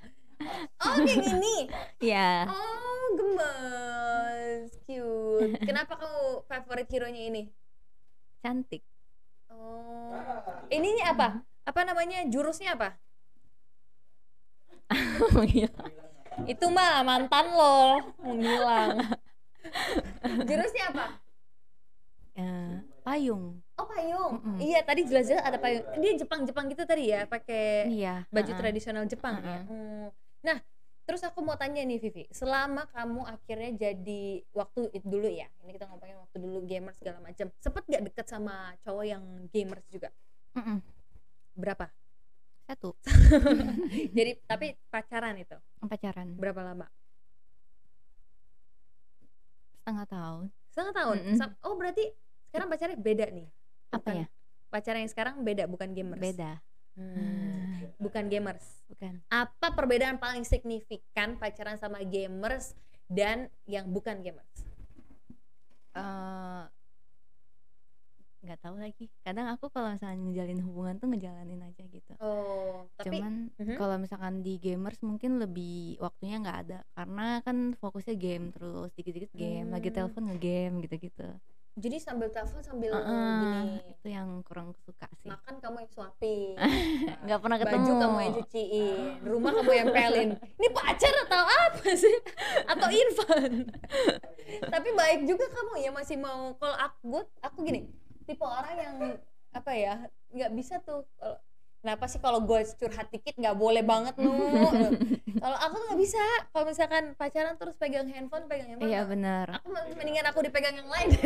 [0.79, 1.57] Oh kayak gini.
[1.99, 2.47] Iya.
[2.49, 5.59] Oh gemes, cute.
[5.61, 7.51] Kenapa kamu favorit hero-nya ini?
[8.45, 8.85] Cantik.
[9.49, 10.13] Oh,
[10.69, 11.29] ininya apa?
[11.65, 12.29] Apa namanya?
[12.29, 13.01] Jurusnya apa?
[16.53, 19.01] Itu mah mantan lo, menghilang.
[20.45, 21.05] Jurusnya apa?
[22.37, 23.65] Eh, payung.
[23.81, 24.45] Oh payung.
[24.45, 24.59] Mm-mm.
[24.61, 25.89] Iya tadi jelas-jelas ada payung.
[26.05, 28.29] Dia Jepang-Jepang gitu tadi ya, pakai Iya.
[28.29, 28.61] baju ha-ha.
[28.61, 29.65] tradisional Jepang ya.
[29.65, 29.73] Mm-mm.
[29.73, 30.07] Hmm.
[30.45, 30.59] Nah,
[31.05, 35.77] terus aku mau tanya nih Vivi, selama kamu akhirnya jadi waktu itu dulu ya, ini
[35.77, 40.09] kita ngomongin waktu dulu gamer segala macam, sempet gak deket sama cowok yang gamers juga?
[40.57, 40.81] Mm-mm.
[41.55, 41.93] Berapa?
[42.65, 42.97] Satu.
[44.17, 46.33] jadi tapi pacaran itu Pacaran.
[46.41, 46.89] berapa lama?
[49.85, 50.45] Setengah tahun.
[50.73, 51.17] Setengah tahun.
[51.21, 51.37] Mm-mm.
[51.37, 52.05] Sam- Oh berarti
[52.49, 53.49] sekarang pacarnya beda nih?
[53.93, 54.27] Apa ya?
[54.73, 56.19] Pacar yang sekarang beda, bukan gamers.
[56.25, 56.59] Beda.
[56.95, 58.83] Hmm, Bukan gamers.
[58.87, 59.19] Bukan.
[59.27, 62.75] Apa perbedaan paling signifikan pacaran sama gamers
[63.11, 64.51] dan yang bukan gamers?
[65.95, 66.65] eh
[68.45, 69.09] nggak tahu lagi.
[69.25, 72.13] Kadang aku kalau misalnya ngejalin hubungan tuh ngejalanin aja gitu.
[72.21, 73.75] Oh, tapi Cuman Mhm.
[73.81, 79.33] kalau misalkan di gamers mungkin lebih waktunya nggak ada karena kan fokusnya game terus dikit-dikit
[79.33, 79.97] game, lagi Hmm.
[79.97, 81.25] telepon ngegame gitu-gitu.
[81.75, 83.75] Jadi sambil telepon sambil Heeh, gini.
[83.91, 85.27] itu yang kurang suka sih.
[85.27, 86.55] makan kamu yang suapin.
[87.27, 87.75] Nggak pernah ketemu.
[87.75, 88.99] baju kamu yang cuciin.
[89.27, 90.31] Rumah kamu yang pelin.
[90.63, 92.17] Ini pacar atau apa sih?
[92.71, 93.53] Atau Irfan?
[94.75, 96.55] Tapi baik juga kamu ya masih mau.
[96.55, 97.91] Kalau aku aku gini
[98.23, 98.97] tipe orang yang
[99.51, 99.95] apa ya
[100.31, 101.03] nggak bisa tuh.
[101.19, 101.37] Kalau
[101.83, 104.31] kenapa sih kalau gue curhat dikit nggak boleh banget nu
[105.45, 109.47] kalau aku tuh nggak bisa kalau misalkan pacaran terus pegang handphone pegang handphone Iya benar.
[109.53, 111.13] aku mendingan aku dipegang yang lain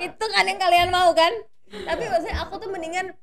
[0.00, 1.30] itu kan yang kalian mau kan
[1.66, 3.14] tapi maksudnya aku tuh mendingan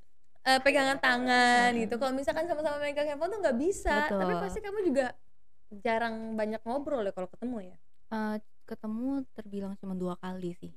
[0.44, 4.20] eh, pegangan tangan gitu kalau misalkan sama-sama megang handphone tuh nggak bisa Betul.
[4.20, 5.06] tapi pasti kamu juga
[5.76, 10.70] jarang banyak ngobrol ya kalau ketemu ya Eh, ketemu terbilang cuma dua kali sih.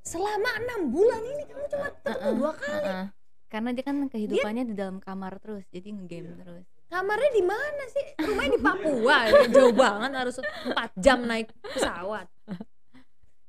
[0.00, 3.06] selama enam bulan ini kamu cuma ketemu Heeh, dua kali heeh.
[3.52, 6.64] Karena dia kan kehidupannya di dalam kamar terus, jadi ngegame terus.
[6.88, 8.06] kamarnya di mana sih?
[8.20, 12.28] Rumahnya di Papua ya, jauh banget harus 4 jam naik pesawat.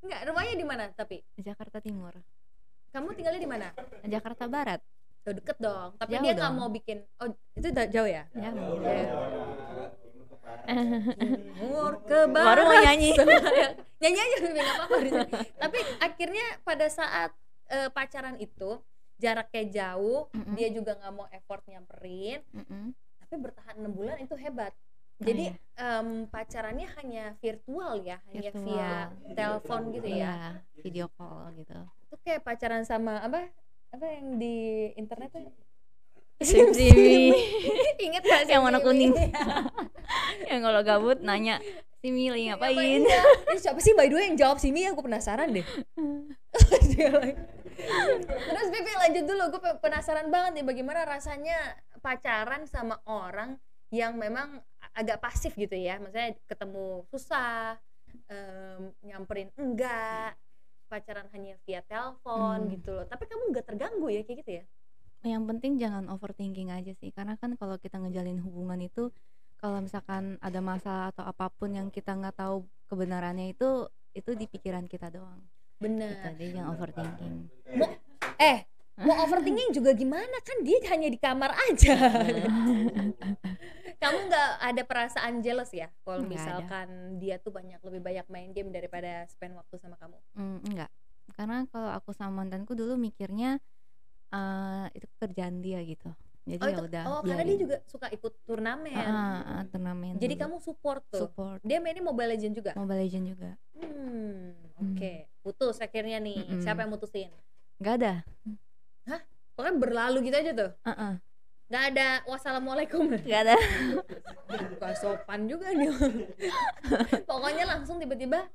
[0.04, 0.84] Enggak, rumahnya di mana?
[0.92, 1.24] Tapi?
[1.39, 2.12] Jakarta Timur,
[2.92, 3.68] kamu tinggalnya di mana?
[4.04, 4.84] Jakarta Barat.
[5.24, 5.96] Udah deket dong.
[5.96, 8.28] Tapi Jauh dia nggak mau bikin oh itu jauh ya?
[8.36, 8.52] Ya,
[10.68, 12.48] Timur ke barat.
[12.48, 13.12] Baru mau nyanyi.
[14.04, 14.98] nyanyi aja nggak apa-apa
[15.63, 17.32] tapi akhirnya pada saat
[17.72, 18.84] eh, pacaran itu
[19.15, 20.54] jaraknya jauh Mm-mm.
[20.54, 22.91] dia juga nggak mau effort nyamperin Mm-mm.
[23.19, 24.73] tapi bertahan enam bulan itu hebat
[25.13, 26.02] Oh, jadi iya.
[26.02, 28.65] em, pacarannya hanya virtual ya hanya Virtual.
[28.65, 28.91] via
[29.32, 30.36] telepon gitu ya Iya,
[30.76, 31.78] video call gitu.
[32.04, 33.45] itu kayak pacaran sama apa
[33.89, 34.56] apa yang di
[34.93, 35.54] internet tuh
[36.41, 37.30] Sim Simi.
[38.02, 39.13] inget gak sih Yang warna kuning.
[39.13, 39.32] Simi?
[40.49, 41.62] Yang kalau gabut nanya,
[41.95, 42.76] si Mili ngapain?
[42.99, 43.21] Iya.
[43.47, 45.63] Eh, siapa sih by the way yang jawab sini ya gue penasaran deh
[48.47, 49.43] terus Vivi lanjut dulu.
[49.57, 51.57] Gue penasaran banget nih bagaimana rasanya
[51.99, 53.57] pacaran sama orang
[53.93, 54.62] yang memang
[54.93, 55.97] agak pasif gitu ya.
[56.01, 57.77] Maksudnya ketemu susah
[58.29, 60.38] em, nyamperin enggak
[60.89, 62.71] pacaran hanya via telepon Hmm.
[62.73, 63.05] gitu loh.
[63.09, 64.63] Tapi kamu nggak terganggu ya kayak gitu ya?
[65.23, 69.07] Yang penting jangan overthinking aja sih, karena kan kalau kita ngejalin hubungan itu,
[69.55, 74.45] kalau misalkan ada masalah atau apa pun yang kita nggak tahu kebenarannya itu, itu di
[74.51, 75.39] pikiran kita doang.
[75.73, 77.36] Gitu benar jadi jangan overthinking.
[77.75, 77.89] Mau
[78.38, 78.59] eh
[78.93, 80.38] mau overthinking juga gimana?
[80.45, 81.93] Kan dia hanya di kamar aja.
[84.01, 85.88] Kamu nggak ada perasaan jealous ya?
[86.03, 86.33] Kalau Nggak ada.
[86.36, 86.88] misalkan
[87.23, 90.17] dia tuh banyak lebih banyak main game daripada spend waktu sama kamu.
[90.36, 90.91] Mm, enggak
[91.33, 93.55] karena kalau aku sama mantanku dulu mikirnya
[94.33, 96.12] eh itu pekerjaan dia gitu.
[96.43, 98.91] Jadi oh ya udah oh karena dia juga suka ikut turnamen.
[98.91, 100.43] Ah, ah, ah, turnamen jadi dulu.
[100.43, 101.23] kamu support tuh?
[101.23, 101.63] Support.
[101.63, 102.71] Dia mainnya Mobile Legend juga?
[102.75, 103.51] Mobile Legend juga.
[103.79, 104.51] Hmm.
[104.83, 106.39] oke putus akhirnya nih.
[106.39, 106.63] Mm-mm.
[106.63, 107.29] siapa yang mutusin?
[107.77, 108.13] Nggak ada.
[109.53, 110.71] Pokoknya berlalu gitu aja tuh?
[110.89, 111.13] Heeh.
[111.69, 113.06] nggak ada wassalamualaikum.
[113.27, 113.56] Nggak ada.
[114.77, 115.89] Gak sopan juga nih
[117.29, 118.45] pokoknya langsung tiba-tiba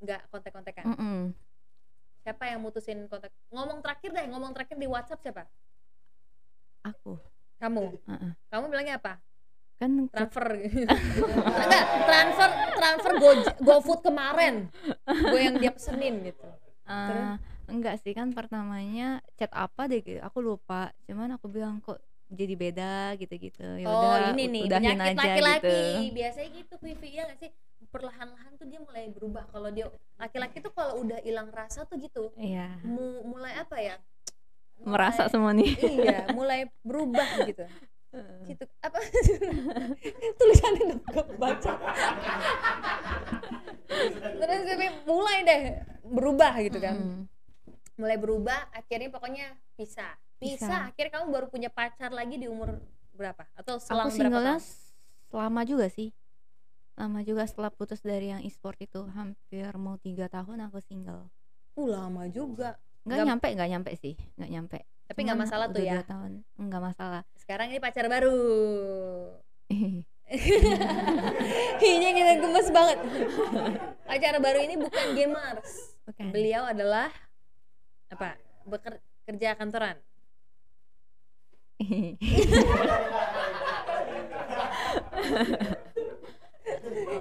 [0.00, 0.84] nggak kontak-kontakan.
[0.94, 1.18] Mm-mm.
[2.24, 3.32] siapa yang mutusin kontak?
[3.52, 5.44] Ngomong terakhir deh ngomong terakhir di WhatsApp siapa?
[6.86, 7.18] Aku.
[7.58, 7.84] Kamu.
[8.06, 8.32] Heeh.
[8.48, 9.18] kamu bilangnya apa
[9.78, 10.46] kan transfer.
[11.62, 13.30] Enggak transfer transfer go
[13.62, 14.54] GoFood kemarin.
[15.06, 16.46] Gue yang dia pesenin gitu.
[16.88, 17.34] Eh,
[17.68, 20.18] enggak sih kan pertamanya chat apa deh gitu.
[20.18, 20.90] aku lupa.
[21.06, 23.14] Cuman aku bilang kok jadi beda?
[23.16, 23.64] gitu-gitu.
[23.78, 25.68] Ya oh udah ini nih udahin penyakit aja laki-laki.
[25.70, 26.14] gitu.
[26.18, 27.50] Biasanya gitu Vivi ya gak sih?
[27.88, 29.46] Perlahan-lahan tuh dia mulai berubah.
[29.54, 29.86] Kalau dia
[30.18, 32.82] laki-laki tuh kalau udah hilang rasa tuh gitu iya.
[32.82, 33.96] mu- mulai apa ya?
[34.82, 35.70] Merasa Mulai- semua nih.
[35.78, 37.62] Iya mulai berubah gitu
[38.44, 38.98] gitu apa?
[40.38, 41.72] Tulisannya gue baca
[44.38, 44.62] terus
[45.04, 45.62] mulai deh
[46.04, 46.96] berubah gitu kan.
[46.96, 47.22] Mm-mm.
[47.98, 50.14] mulai berubah akhirnya pokoknya pisah.
[50.38, 50.80] Pisah Pisah.
[50.88, 52.78] akhirnya kamu baru punya pacar lagi di umur
[53.10, 53.42] berapa?
[53.52, 54.62] Atau aku selang berapa tahun?
[55.28, 56.14] lama juga sih.
[56.94, 59.02] Lama juga setelah putus dari yang e-sport itu.
[59.10, 61.26] Hampir mau tiga tahun aku single.
[61.74, 62.78] Uh lama juga.
[63.02, 64.14] Nggak Nggak- nyampe nggak nyampe sih.
[64.38, 66.04] Nggak nyampe tapi nggak masalah tuh ya.
[66.04, 66.44] tahun.
[66.60, 67.24] Nggak masalah.
[67.40, 68.36] Sekarang ini pacar baru.
[71.80, 72.98] Hinya kita gemes banget.
[74.04, 75.96] Pacar baru ini bukan gamers.
[76.04, 76.28] Bukan.
[76.28, 77.08] Beliau adalah
[78.12, 78.36] apa?
[78.68, 79.96] Bekerja kantoran.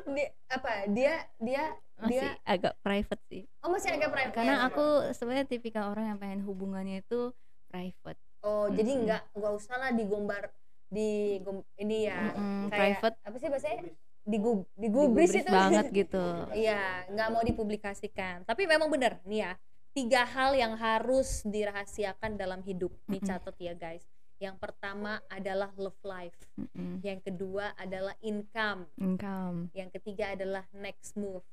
[0.07, 0.71] Dia apa?
[0.91, 1.63] Dia dia
[1.97, 3.43] masih dia agak private sih.
[3.63, 4.67] Oh masih agak private karena ya?
[4.67, 7.31] aku sebenarnya tipikal orang yang pengen hubungannya itu
[7.67, 9.03] private oh jadi Mm-mm.
[9.07, 10.43] nggak nggak usah lah digombar
[10.87, 13.79] di gom- ini ya Mm-mm, kayak private apa sih bahasanya
[14.27, 18.43] digub digubris digubris itu banget gitu Iya, nggak mau dipublikasikan.
[18.43, 19.51] Tapi memang benar nih ya,
[19.95, 22.91] tiga hal yang harus dirahasiakan dalam hidup.
[23.07, 24.03] Dicatat ya guys.
[24.37, 26.35] Yang pertama adalah love life.
[26.59, 26.99] Mm-mm.
[27.01, 28.85] Yang kedua adalah income.
[28.99, 31.43] income Yang ketiga adalah next move.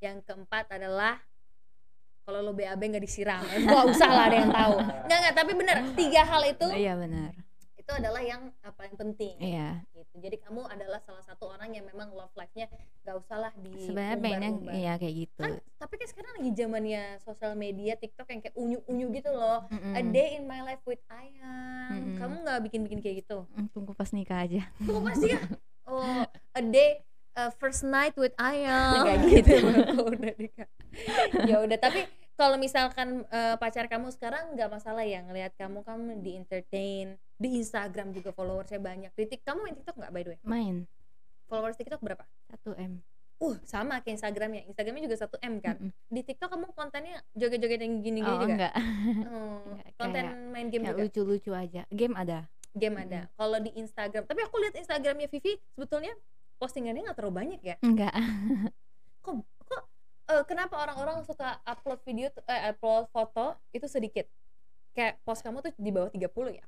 [0.00, 1.20] Yang keempat adalah
[2.24, 4.76] kalau lo BAB nggak disiram, nggak usah lah ada yang tahu.
[4.80, 7.44] Nggak nggak, tapi benar tiga hal itu iya benar
[7.84, 9.36] itu adalah yang apa yang penting.
[9.36, 9.84] iya.
[9.92, 10.16] Gitu.
[10.16, 12.72] Jadi kamu adalah salah satu orang yang memang love life-nya
[13.04, 15.40] nggak usah lah di sebenarnya pengennya iya kayak gitu.
[15.44, 19.68] Kan tapi kan sekarang lagi zamannya sosial media TikTok yang kayak unyu-unyu gitu loh.
[19.68, 19.92] Mm-mm.
[19.92, 21.92] a day in my life with Ayang.
[21.92, 22.16] Mm-mm.
[22.16, 23.44] kamu nggak bikin-bikin kayak gitu?
[23.52, 24.64] Mm, tunggu pas nikah aja.
[24.80, 25.40] Tuh pasti ya
[25.84, 26.24] oh
[26.56, 27.04] a day
[27.36, 29.04] uh, first night with Ayang.
[29.04, 29.56] Nggak gitu.
[30.08, 30.68] Udah nikah
[31.50, 32.04] ya udah tapi
[32.34, 37.48] kalau misalkan uh, pacar kamu sekarang nggak masalah ya ngelihat kamu kamu di entertain di
[37.58, 39.10] Instagram juga followersnya banyak.
[39.12, 40.38] Di TikTok kamu main TikTok nggak by the way?
[40.42, 40.74] Main.
[41.46, 42.24] Followers TikTok berapa?
[42.50, 42.92] 1 m.
[43.38, 45.76] Uh sama kayak Instagramnya Instagramnya juga 1 m kan?
[45.78, 45.90] Mm-mm.
[46.08, 48.50] di TikTok kamu kontennya joget-joget yang gini-gini oh juga?
[48.50, 48.74] enggak.
[49.26, 51.00] Oh, Enggak, konten kayak- main game juga?
[51.02, 51.82] lucu-lucu aja.
[51.90, 52.46] Game ada?
[52.72, 53.30] Game ada.
[53.30, 56.14] Kalau di Instagram tapi aku lihat Instagramnya Vivi sebetulnya
[56.58, 57.76] postingannya nggak terlalu banyak ya?
[57.78, 58.10] Enggak.
[59.22, 59.34] Kok
[60.30, 64.26] eh, kenapa orang-orang suka upload video eh, upload foto itu sedikit
[64.94, 66.66] kayak post kamu tuh di bawah 30 ya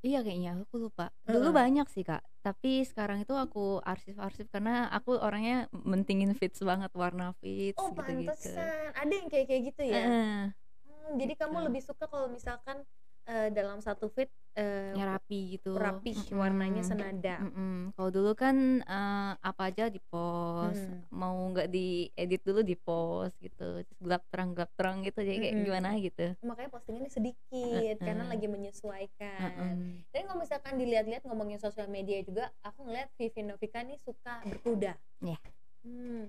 [0.00, 1.12] Iya kayaknya aku lupa.
[1.28, 1.60] Dulu Heeh.
[1.60, 7.36] banyak sih kak, tapi sekarang itu aku arsip-arsip karena aku orangnya mentingin fits banget warna
[7.36, 8.48] fits oh gitu-gitu.
[8.48, 10.42] pantesan ada yang kayak kayak gitu ya Heeh,
[10.88, 11.66] Hmm, jadi kamu gitu.
[11.68, 12.80] lebih suka kalau misalkan
[13.26, 15.78] eh, dalam satu fit eh, ya rapi gitu.
[15.78, 16.36] rapih Mm-mm.
[16.36, 17.94] warnanya senada Mm-mm.
[17.94, 21.02] Kalau dulu kan eh, apa aja di post, Hmm.
[21.10, 25.54] mau nggak diedit dulu di post gitu, Terus gelap terang gelap terang gitu, jadi kayak
[25.54, 25.66] Mm-mm.
[25.66, 26.26] gimana gitu.
[26.40, 28.32] makanya postingannya sedikit karena Heeh.
[28.32, 29.72] lagi menyesuaikan Mm-mm.
[30.10, 34.98] Dan kalau misalkan dilihat-lihat ngomongin sosial media juga, aku ngeliat Vivi Novika nih suka berkuda.
[35.22, 35.38] Iya.
[35.86, 36.26] Hmm,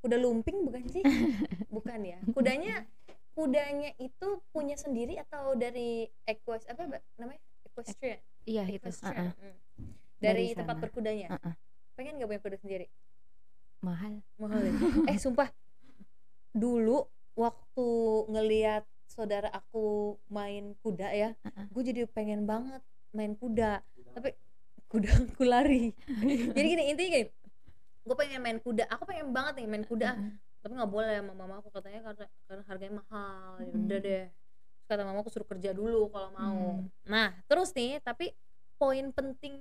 [0.00, 1.02] kuda lumping bukan sih?
[1.74, 2.18] bukan ya.
[2.30, 2.86] Kudanya
[3.34, 7.42] kudanya itu punya sendiri atau dari equest apa namanya?
[7.66, 8.18] Equestrian.
[8.46, 8.78] Iya itu.
[8.88, 9.34] Equestrian.
[9.34, 9.34] uh-uh.
[9.36, 9.56] hmm.
[10.22, 10.82] Dari, Dari tempat sana.
[10.86, 11.26] berkudanya.
[11.34, 11.54] Uh-uh.
[11.98, 12.86] Pengen gak punya kuda sendiri?
[13.82, 14.22] Mahal.
[14.38, 14.72] Mahal ya?
[15.12, 15.50] eh sumpah.
[16.54, 17.88] Dulu waktu
[18.30, 21.66] ngeliat saudara aku main kuda ya, Uh-uh.
[21.70, 22.80] gue jadi pengen banget
[23.14, 23.78] main kuda
[24.10, 24.34] tapi
[24.90, 25.94] kuda aku lari
[26.56, 27.26] jadi gini intinya gini
[28.04, 30.32] gue pengen main kuda aku pengen banget nih main kuda Uh-uh.
[30.64, 33.60] Tapi nggak boleh sama mama aku katanya karena karena harganya mahal.
[33.60, 34.24] Ya udah deh.
[34.74, 36.80] Terus kata mama aku suruh kerja dulu kalau mau.
[36.80, 36.88] Mm.
[37.04, 38.32] nah terus nih tapi
[38.74, 39.60] poin penting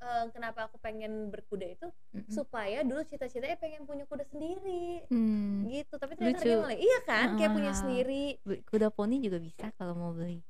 [0.00, 2.26] eh, kenapa aku pengen berkuda itu Mm-mm.
[2.26, 5.06] supaya dulu cita-citanya pengen punya kuda sendiri.
[5.06, 5.64] Hmm.
[5.66, 5.94] gitu.
[5.94, 6.58] Tapi ternyata Lucu.
[6.58, 7.38] malah iya kan?
[7.38, 7.78] Kayak punya Ah.
[7.78, 8.24] sendiri.
[8.66, 10.42] Kuda poni juga bisa kalau mau beli.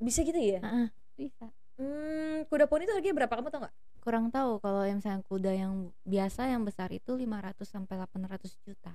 [0.00, 0.58] Bisa gitu ya?
[0.58, 1.46] Heeh, bisa.
[1.74, 3.74] Hmm, kuda poni itu harganya berapa kamu tau nggak?
[4.00, 8.92] Kurang tahu kalau yang misalnya kuda yang biasa yang besar itu 500 sampai 800 juta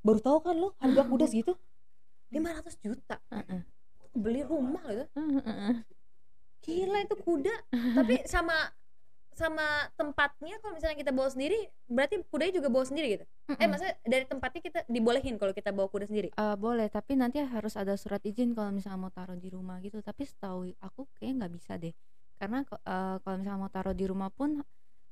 [0.00, 1.52] baru tahu kan lo harga kuda segitu?
[2.32, 3.16] 500 juta.
[3.32, 3.62] Heeh.
[4.10, 5.06] beli rumah gitu.
[5.14, 5.86] Heeh.
[6.60, 7.54] gila itu kuda.
[7.98, 8.54] Tapi sama
[9.30, 11.56] sama tempatnya kalau misalnya kita bawa sendiri
[11.88, 13.24] berarti kudanya juga bawa sendiri gitu?
[13.24, 13.68] Eh Mm-mm.
[13.72, 16.28] maksudnya dari tempatnya kita dibolehin kalau kita bawa kuda sendiri?
[16.34, 20.02] Eh, boleh tapi nanti harus ada surat izin kalau misalnya mau taruh di rumah gitu.
[20.04, 21.94] Tapi setahu aku kayaknya nggak bisa deh.
[22.36, 24.60] Karena eh, kalau misalnya mau taruh di rumah pun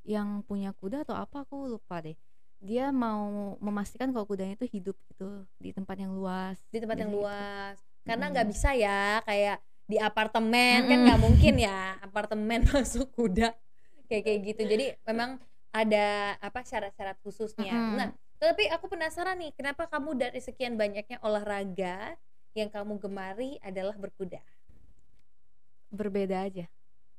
[0.05, 2.17] yang punya kuda atau apa aku lupa deh
[2.59, 7.11] dia mau memastikan kalau kudanya itu hidup gitu di tempat yang luas di tempat yang
[7.15, 7.23] gitu.
[7.23, 8.35] luas karena Mm-mm.
[8.35, 11.07] nggak bisa ya kayak di apartemen kan Mm-mm.
[11.07, 13.55] nggak mungkin ya apartemen masuk kuda
[14.11, 15.39] kayak kayak gitu jadi memang
[15.71, 17.97] ada apa syarat-syarat khususnya Mm-mm.
[17.97, 22.15] nah tapi aku penasaran nih kenapa kamu dari sekian banyaknya olahraga
[22.59, 24.43] yang kamu gemari adalah berkuda
[25.95, 26.67] berbeda aja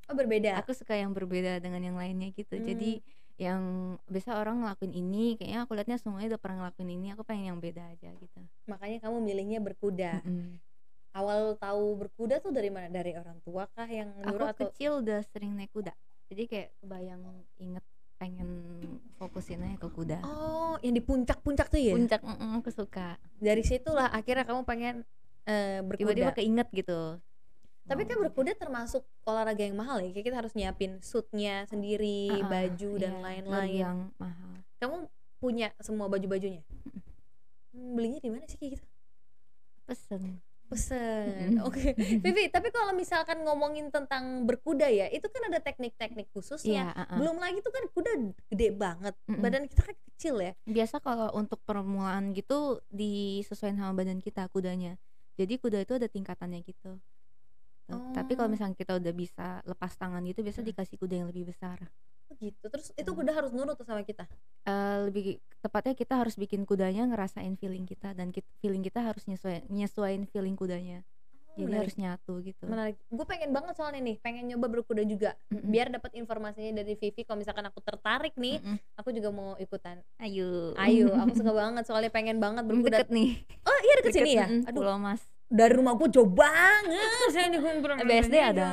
[0.10, 2.66] oh berbeda aku suka yang berbeda dengan yang lainnya gitu Hmm.
[2.66, 2.92] jadi
[3.40, 7.56] yang biasa orang ngelakuin ini kayaknya aku lihatnya semuanya udah pernah ngelakuin ini aku pengen
[7.56, 8.40] yang beda aja gitu.
[8.68, 10.20] Makanya kamu milihnya berkuda.
[10.28, 10.60] Mm-mm.
[11.10, 12.86] awal tahu berkuda tuh dari mana?
[12.86, 15.90] Dari orang tua kah yang aku atau kecil udah sering naik kuda.
[16.30, 17.24] Jadi kayak kebayang
[17.58, 17.82] inget
[18.20, 18.48] pengen
[19.18, 20.20] fokusin aja ke kuda.
[20.22, 21.96] Oh yang di puncak-puncak tuh ya?
[21.96, 23.18] Puncak mm-mm, aku suka.
[23.40, 24.96] Dari situlah akhirnya kamu pengen
[25.48, 26.12] eh, berkuda.
[26.12, 27.18] Tiba-tiba keinget gitu
[27.90, 30.14] Tapi kan berkuda termasuk olahraga yang mahal ya.
[30.14, 33.82] Kayak kita harus nyiapin suitnya sendiri, ah, baju dan iya, lebih lain-lain.
[33.82, 34.96] yang mahal Kamu
[35.42, 36.62] punya semua baju-bajunya?
[37.74, 38.86] Hmm, belinya di mana sih kayak gitu?
[39.90, 40.24] pesen
[40.70, 41.58] Pesen.
[41.66, 41.98] Oke.
[42.22, 46.94] Vivi, tapi kalau misalkan ngomongin tentang berkuda ya, itu kan ada teknik-teknik khususnya.
[46.94, 47.18] iya ah, ah.
[47.18, 48.12] Belum lagi tuh kan kuda
[48.54, 49.18] gede banget.
[49.26, 49.42] Mm-mm.
[49.42, 50.54] Badan kita kan kecil ya.
[50.70, 55.00] biasa kalau untuk permulaan gitu disesuaikan sama badan kita kudanya
[55.40, 57.00] jadi kuda itu ada tingkatannya gitu.
[58.30, 60.70] Tapi kalau misalnya kita udah bisa lepas tangan gitu biasa Hmm.
[60.70, 61.82] dikasih kuda yang lebih besar
[62.30, 62.62] Oh, gitu.
[62.62, 63.18] Terus itu Hmm.
[63.18, 64.30] kuda harus nurut tuh sama kita.
[64.62, 65.26] Eh, lebih
[65.58, 70.24] tepatnya kita harus bikin kudanya ngerasain feeling kita dan kit- feeling kita harus nyesuai nyesuaiin
[70.24, 71.02] feeling kudanya
[71.50, 71.82] Oh, jadi menarik.
[71.82, 75.66] harus nyatu gitu menarik gue pengen banget soalnya nih pengen nyoba berkuda juga Mm-mm.
[75.66, 78.78] biar dapat informasinya dari Vivi kalau misalkan aku tertarik nih Mm-mm.
[78.96, 83.10] aku juga mau ikutan ayo ayo aku suka banget soalnya pengen banget Hmm, berkuda deket
[83.10, 87.02] nih oh iya deket, sini ya aduh Pulau Mas dari rumah gue jauh banget.
[87.34, 87.60] Saya di
[88.06, 88.68] BSD ada.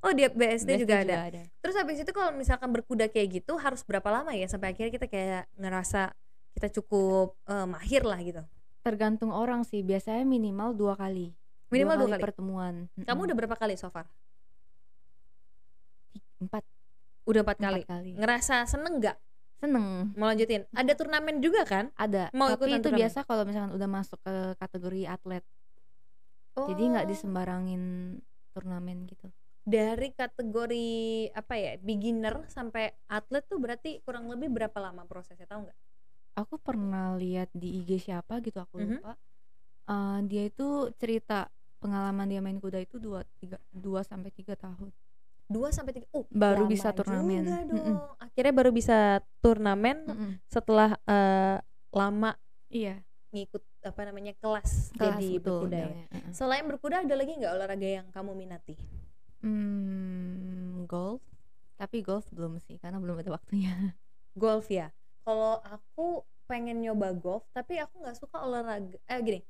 [0.00, 1.44] oh di BSD, BSD juga, ada.
[1.60, 4.48] terus habis itu kalau misalkan berkuda kayak gitu harus berapa lama ya?
[4.48, 6.16] Sampai akhirnya kita kayak ngerasa
[6.56, 8.40] kita cukup eh, mahir lah gitu.
[8.80, 9.84] Tergantung orang sih.
[9.84, 11.36] Biasanya minimal dua kali.
[11.68, 12.74] Minimal dua kali, pertemuan.
[12.96, 14.08] Kamu udah berapa kali so far?
[16.40, 16.64] Empat.
[17.28, 18.10] Udah empat kali empat kali.
[18.16, 19.16] ngerasa seneng nggak?
[19.60, 20.16] Seneng.
[20.16, 20.64] Mau lanjutin?
[20.72, 21.92] Ada turnamen juga kan?
[21.92, 22.32] Ada.
[22.32, 23.04] Mau tapi itu turnamen?
[23.04, 25.44] biasa kalau misalkan udah masuk ke kategori atlet
[26.56, 27.82] jadi nggak Oh, disembarangin
[28.50, 29.30] turnamen gitu
[29.62, 30.88] dari kategori
[31.30, 35.78] apa ya beginner sampai atlet tuh berarti kurang lebih berapa lama prosesnya tahu nggak
[36.34, 38.98] aku pernah lihat di IG siapa gitu aku Mhm.
[38.98, 39.12] lupa
[39.84, 41.50] Eh, dia itu cerita
[41.82, 44.94] pengalaman dia main kuda itu dua tiga dua sampai tiga tahun
[45.50, 47.42] dua sampai tiga uh Baru bisa turnamen.
[47.42, 47.96] juga Mm-mm.
[47.98, 48.14] dong.
[48.22, 48.98] akhirnya baru bisa
[49.42, 50.30] turnamen Mm-mm.
[50.46, 51.58] setelah eh,
[51.90, 52.38] lama
[52.70, 53.02] iya
[53.34, 55.88] ngikut apa namanya kelas, kelas jadi betul berkuda ya.
[56.12, 56.32] Mm-mm.
[56.36, 58.76] selain berkuda ada lagi nggak olahraga yang kamu minati?
[59.40, 61.24] Hmm, golf.
[61.80, 63.96] Tapi golf belum sih karena belum ada waktunya.
[64.36, 64.92] Golf ya?
[65.24, 69.40] Kalau aku pengen nyoba golf tapi aku nggak suka olahraga eh gini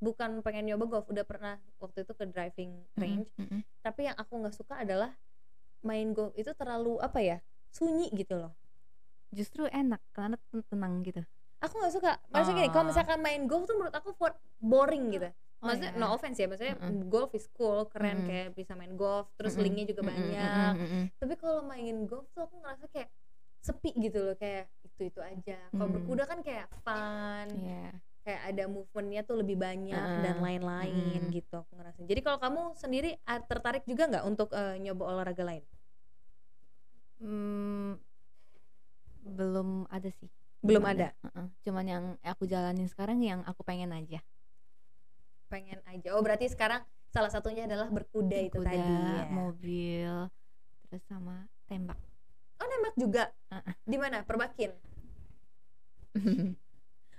[0.00, 3.28] bukan pengen nyoba golf udah pernah waktu itu ke driving range.
[3.36, 3.60] Mm-mm.
[3.84, 5.12] tapi yang aku nggak suka adalah
[5.84, 8.56] main golf itu terlalu apa ya sunyi gitu loh.
[9.36, 11.20] Justru enak karena ten- tenang gitu
[11.58, 12.90] aku nggak suka maksudnya gini kalau Ah.
[12.92, 14.12] misalkan main golf tuh menurut aku
[14.60, 16.00] boring gitu Oh, maksudnya iya.
[16.04, 17.08] no offense ya maksudnya Mm-mm.
[17.08, 18.28] golf is cool keren Mm-mm.
[18.28, 19.64] kayak bisa main golf terus Mm-mm.
[19.64, 21.04] linknya juga Mm-mm, banyak mm-mm.
[21.16, 23.08] tapi kalau main golf tuh aku ngerasa kayak
[23.64, 25.96] sepi gitu loh kayak itu itu aja kalau Hmm.
[25.96, 27.88] berkuda kan kayak fun Iya.
[28.20, 31.34] kayak ada movementnya tuh lebih banyak Ah, dan lain-lain mm.
[31.34, 33.10] gitu aku ngerasa jadi kalau kamu sendiri
[33.48, 35.64] tertarik juga nggak untuk eh, nyoba olahraga lain
[37.16, 37.96] Hmm,
[39.24, 40.28] belum ada sih
[40.66, 41.46] belum ada Heeh.
[41.62, 44.20] cuman yang aku jalanin sekarang yang aku pengen aja
[45.46, 46.82] pengen aja oh berarti sekarang
[47.14, 49.30] salah satunya adalah berkuda itu Kuda, tadi ya.
[49.30, 50.12] mobil
[50.90, 51.96] terus sama tembak
[52.58, 53.74] oh nembak juga Uh-uh.
[53.86, 54.74] di mana perbakin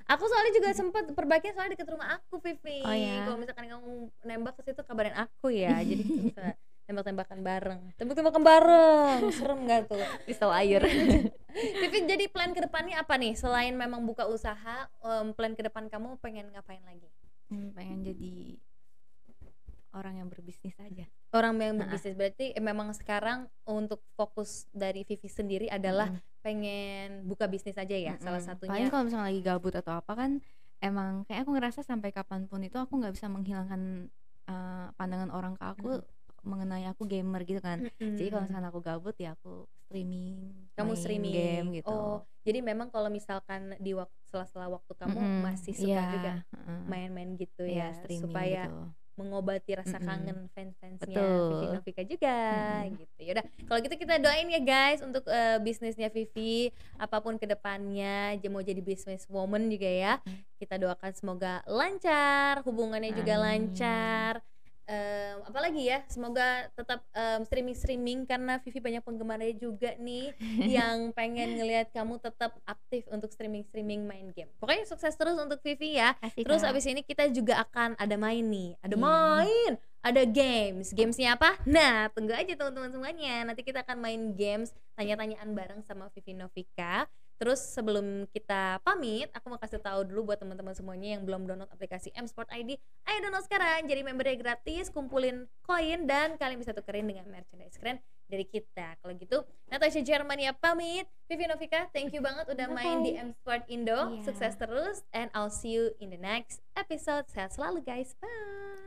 [0.07, 2.79] Aku soalnya juga sempat perbaikin soalnya deket rumah aku, Vivi.
[2.79, 3.27] Oh, ya?
[3.27, 5.83] Kalau misalkan kamu nembak ke situ kabarin aku ya.
[5.83, 6.31] Jadi
[6.87, 7.81] tembak-tembakan bareng.
[7.99, 9.19] Tembak-tembakan bareng.
[9.35, 9.99] Serem gak tuh?
[10.27, 10.81] Pistol air.
[11.83, 13.35] Vivi jadi plan ke depannya apa nih?
[13.35, 17.11] Selain memang buka usaha, em, plan ke depan kamu pengen ngapain lagi?
[17.51, 18.55] Hmm, pengen jadi
[19.91, 21.09] orang yang berbisnis aja.
[21.35, 26.39] Orang yang berbisnis berarti eh, memang sekarang untuk fokus dari Vivi sendiri adalah Mm-mm.
[26.45, 28.15] pengen buka bisnis aja ya.
[28.21, 28.47] Salah Mm-mm.
[28.47, 30.31] satunya Paling kalau misalnya lagi gabut atau apa kan
[30.77, 34.13] emang kayak aku ngerasa sampai kapan pun itu aku nggak bisa menghilangkan
[34.45, 35.91] uh, pandangan orang ke aku
[36.47, 37.83] mengenai aku gamer gitu kan.
[37.99, 41.91] Jadi kalau misalkan aku gabut ya aku streaming, kamu main streaming game gitu.
[41.91, 45.43] oh jadi memang kalau misalkan di waktu sela-sela waktu kamu Mm-mm.
[45.43, 46.31] masih suka Iya, juga
[46.83, 48.83] main-main gitu Iya, ya streaming supaya gitu.
[49.15, 50.07] mengobati rasa Mm-mm.
[50.07, 51.15] kangen fans-fansnya.
[51.23, 52.35] Vivi Novika juga
[52.83, 52.99] Mm-mm.
[52.99, 57.47] gitu yaudah kalau gitu kita doain ya guys untuk eh, bisnisnya Vivi apa pun ke
[57.47, 60.39] depannya mau jadi business woman juga ya Mm.
[60.57, 63.71] kita doakan semoga lancar hubungannya juga Amin.
[63.71, 64.43] lancar
[64.87, 67.03] Em, apalagi ya semoga tetap
[67.43, 70.31] streaming streaming karena Vivi banyak penggemarnya juga nih
[70.79, 75.59] yang pengen ngelihat kamu tetap aktif untuk streaming streaming main game pokoknya sukses terus untuk
[75.59, 79.03] Vivi ya Kasih, Terus abis ini kita juga akan ada main nih, ada Hmm.
[79.03, 80.95] main, ada games.
[80.95, 81.59] Gamesnya apa?
[81.67, 83.43] Nah, tunggu aja teman-teman semuanya.
[83.43, 87.05] Nanti kita akan main games, tanya-tanyaan bareng sama Vivi Novika.
[87.37, 91.69] Terus sebelum kita pamit, aku mau kasih tahu dulu buat teman-teman semuanya yang belum download
[91.69, 93.85] aplikasi M Sport ID, ayo download sekarang.
[93.85, 98.97] Jadi membernya gratis, kumpulin koin dan kalian bisa tukerin dengan merchandise keren dari kita.
[98.99, 99.37] Kalau gitu,
[99.69, 101.05] Natasha Germania pamit.
[101.29, 104.17] Vivi Novika, thank you banget udah main di M Sport Indo.
[104.17, 104.23] Iya.
[104.25, 107.29] Sukses terus and I'll see you in the next episode.
[107.29, 108.17] Sehat selalu guys.
[108.17, 108.86] Bye.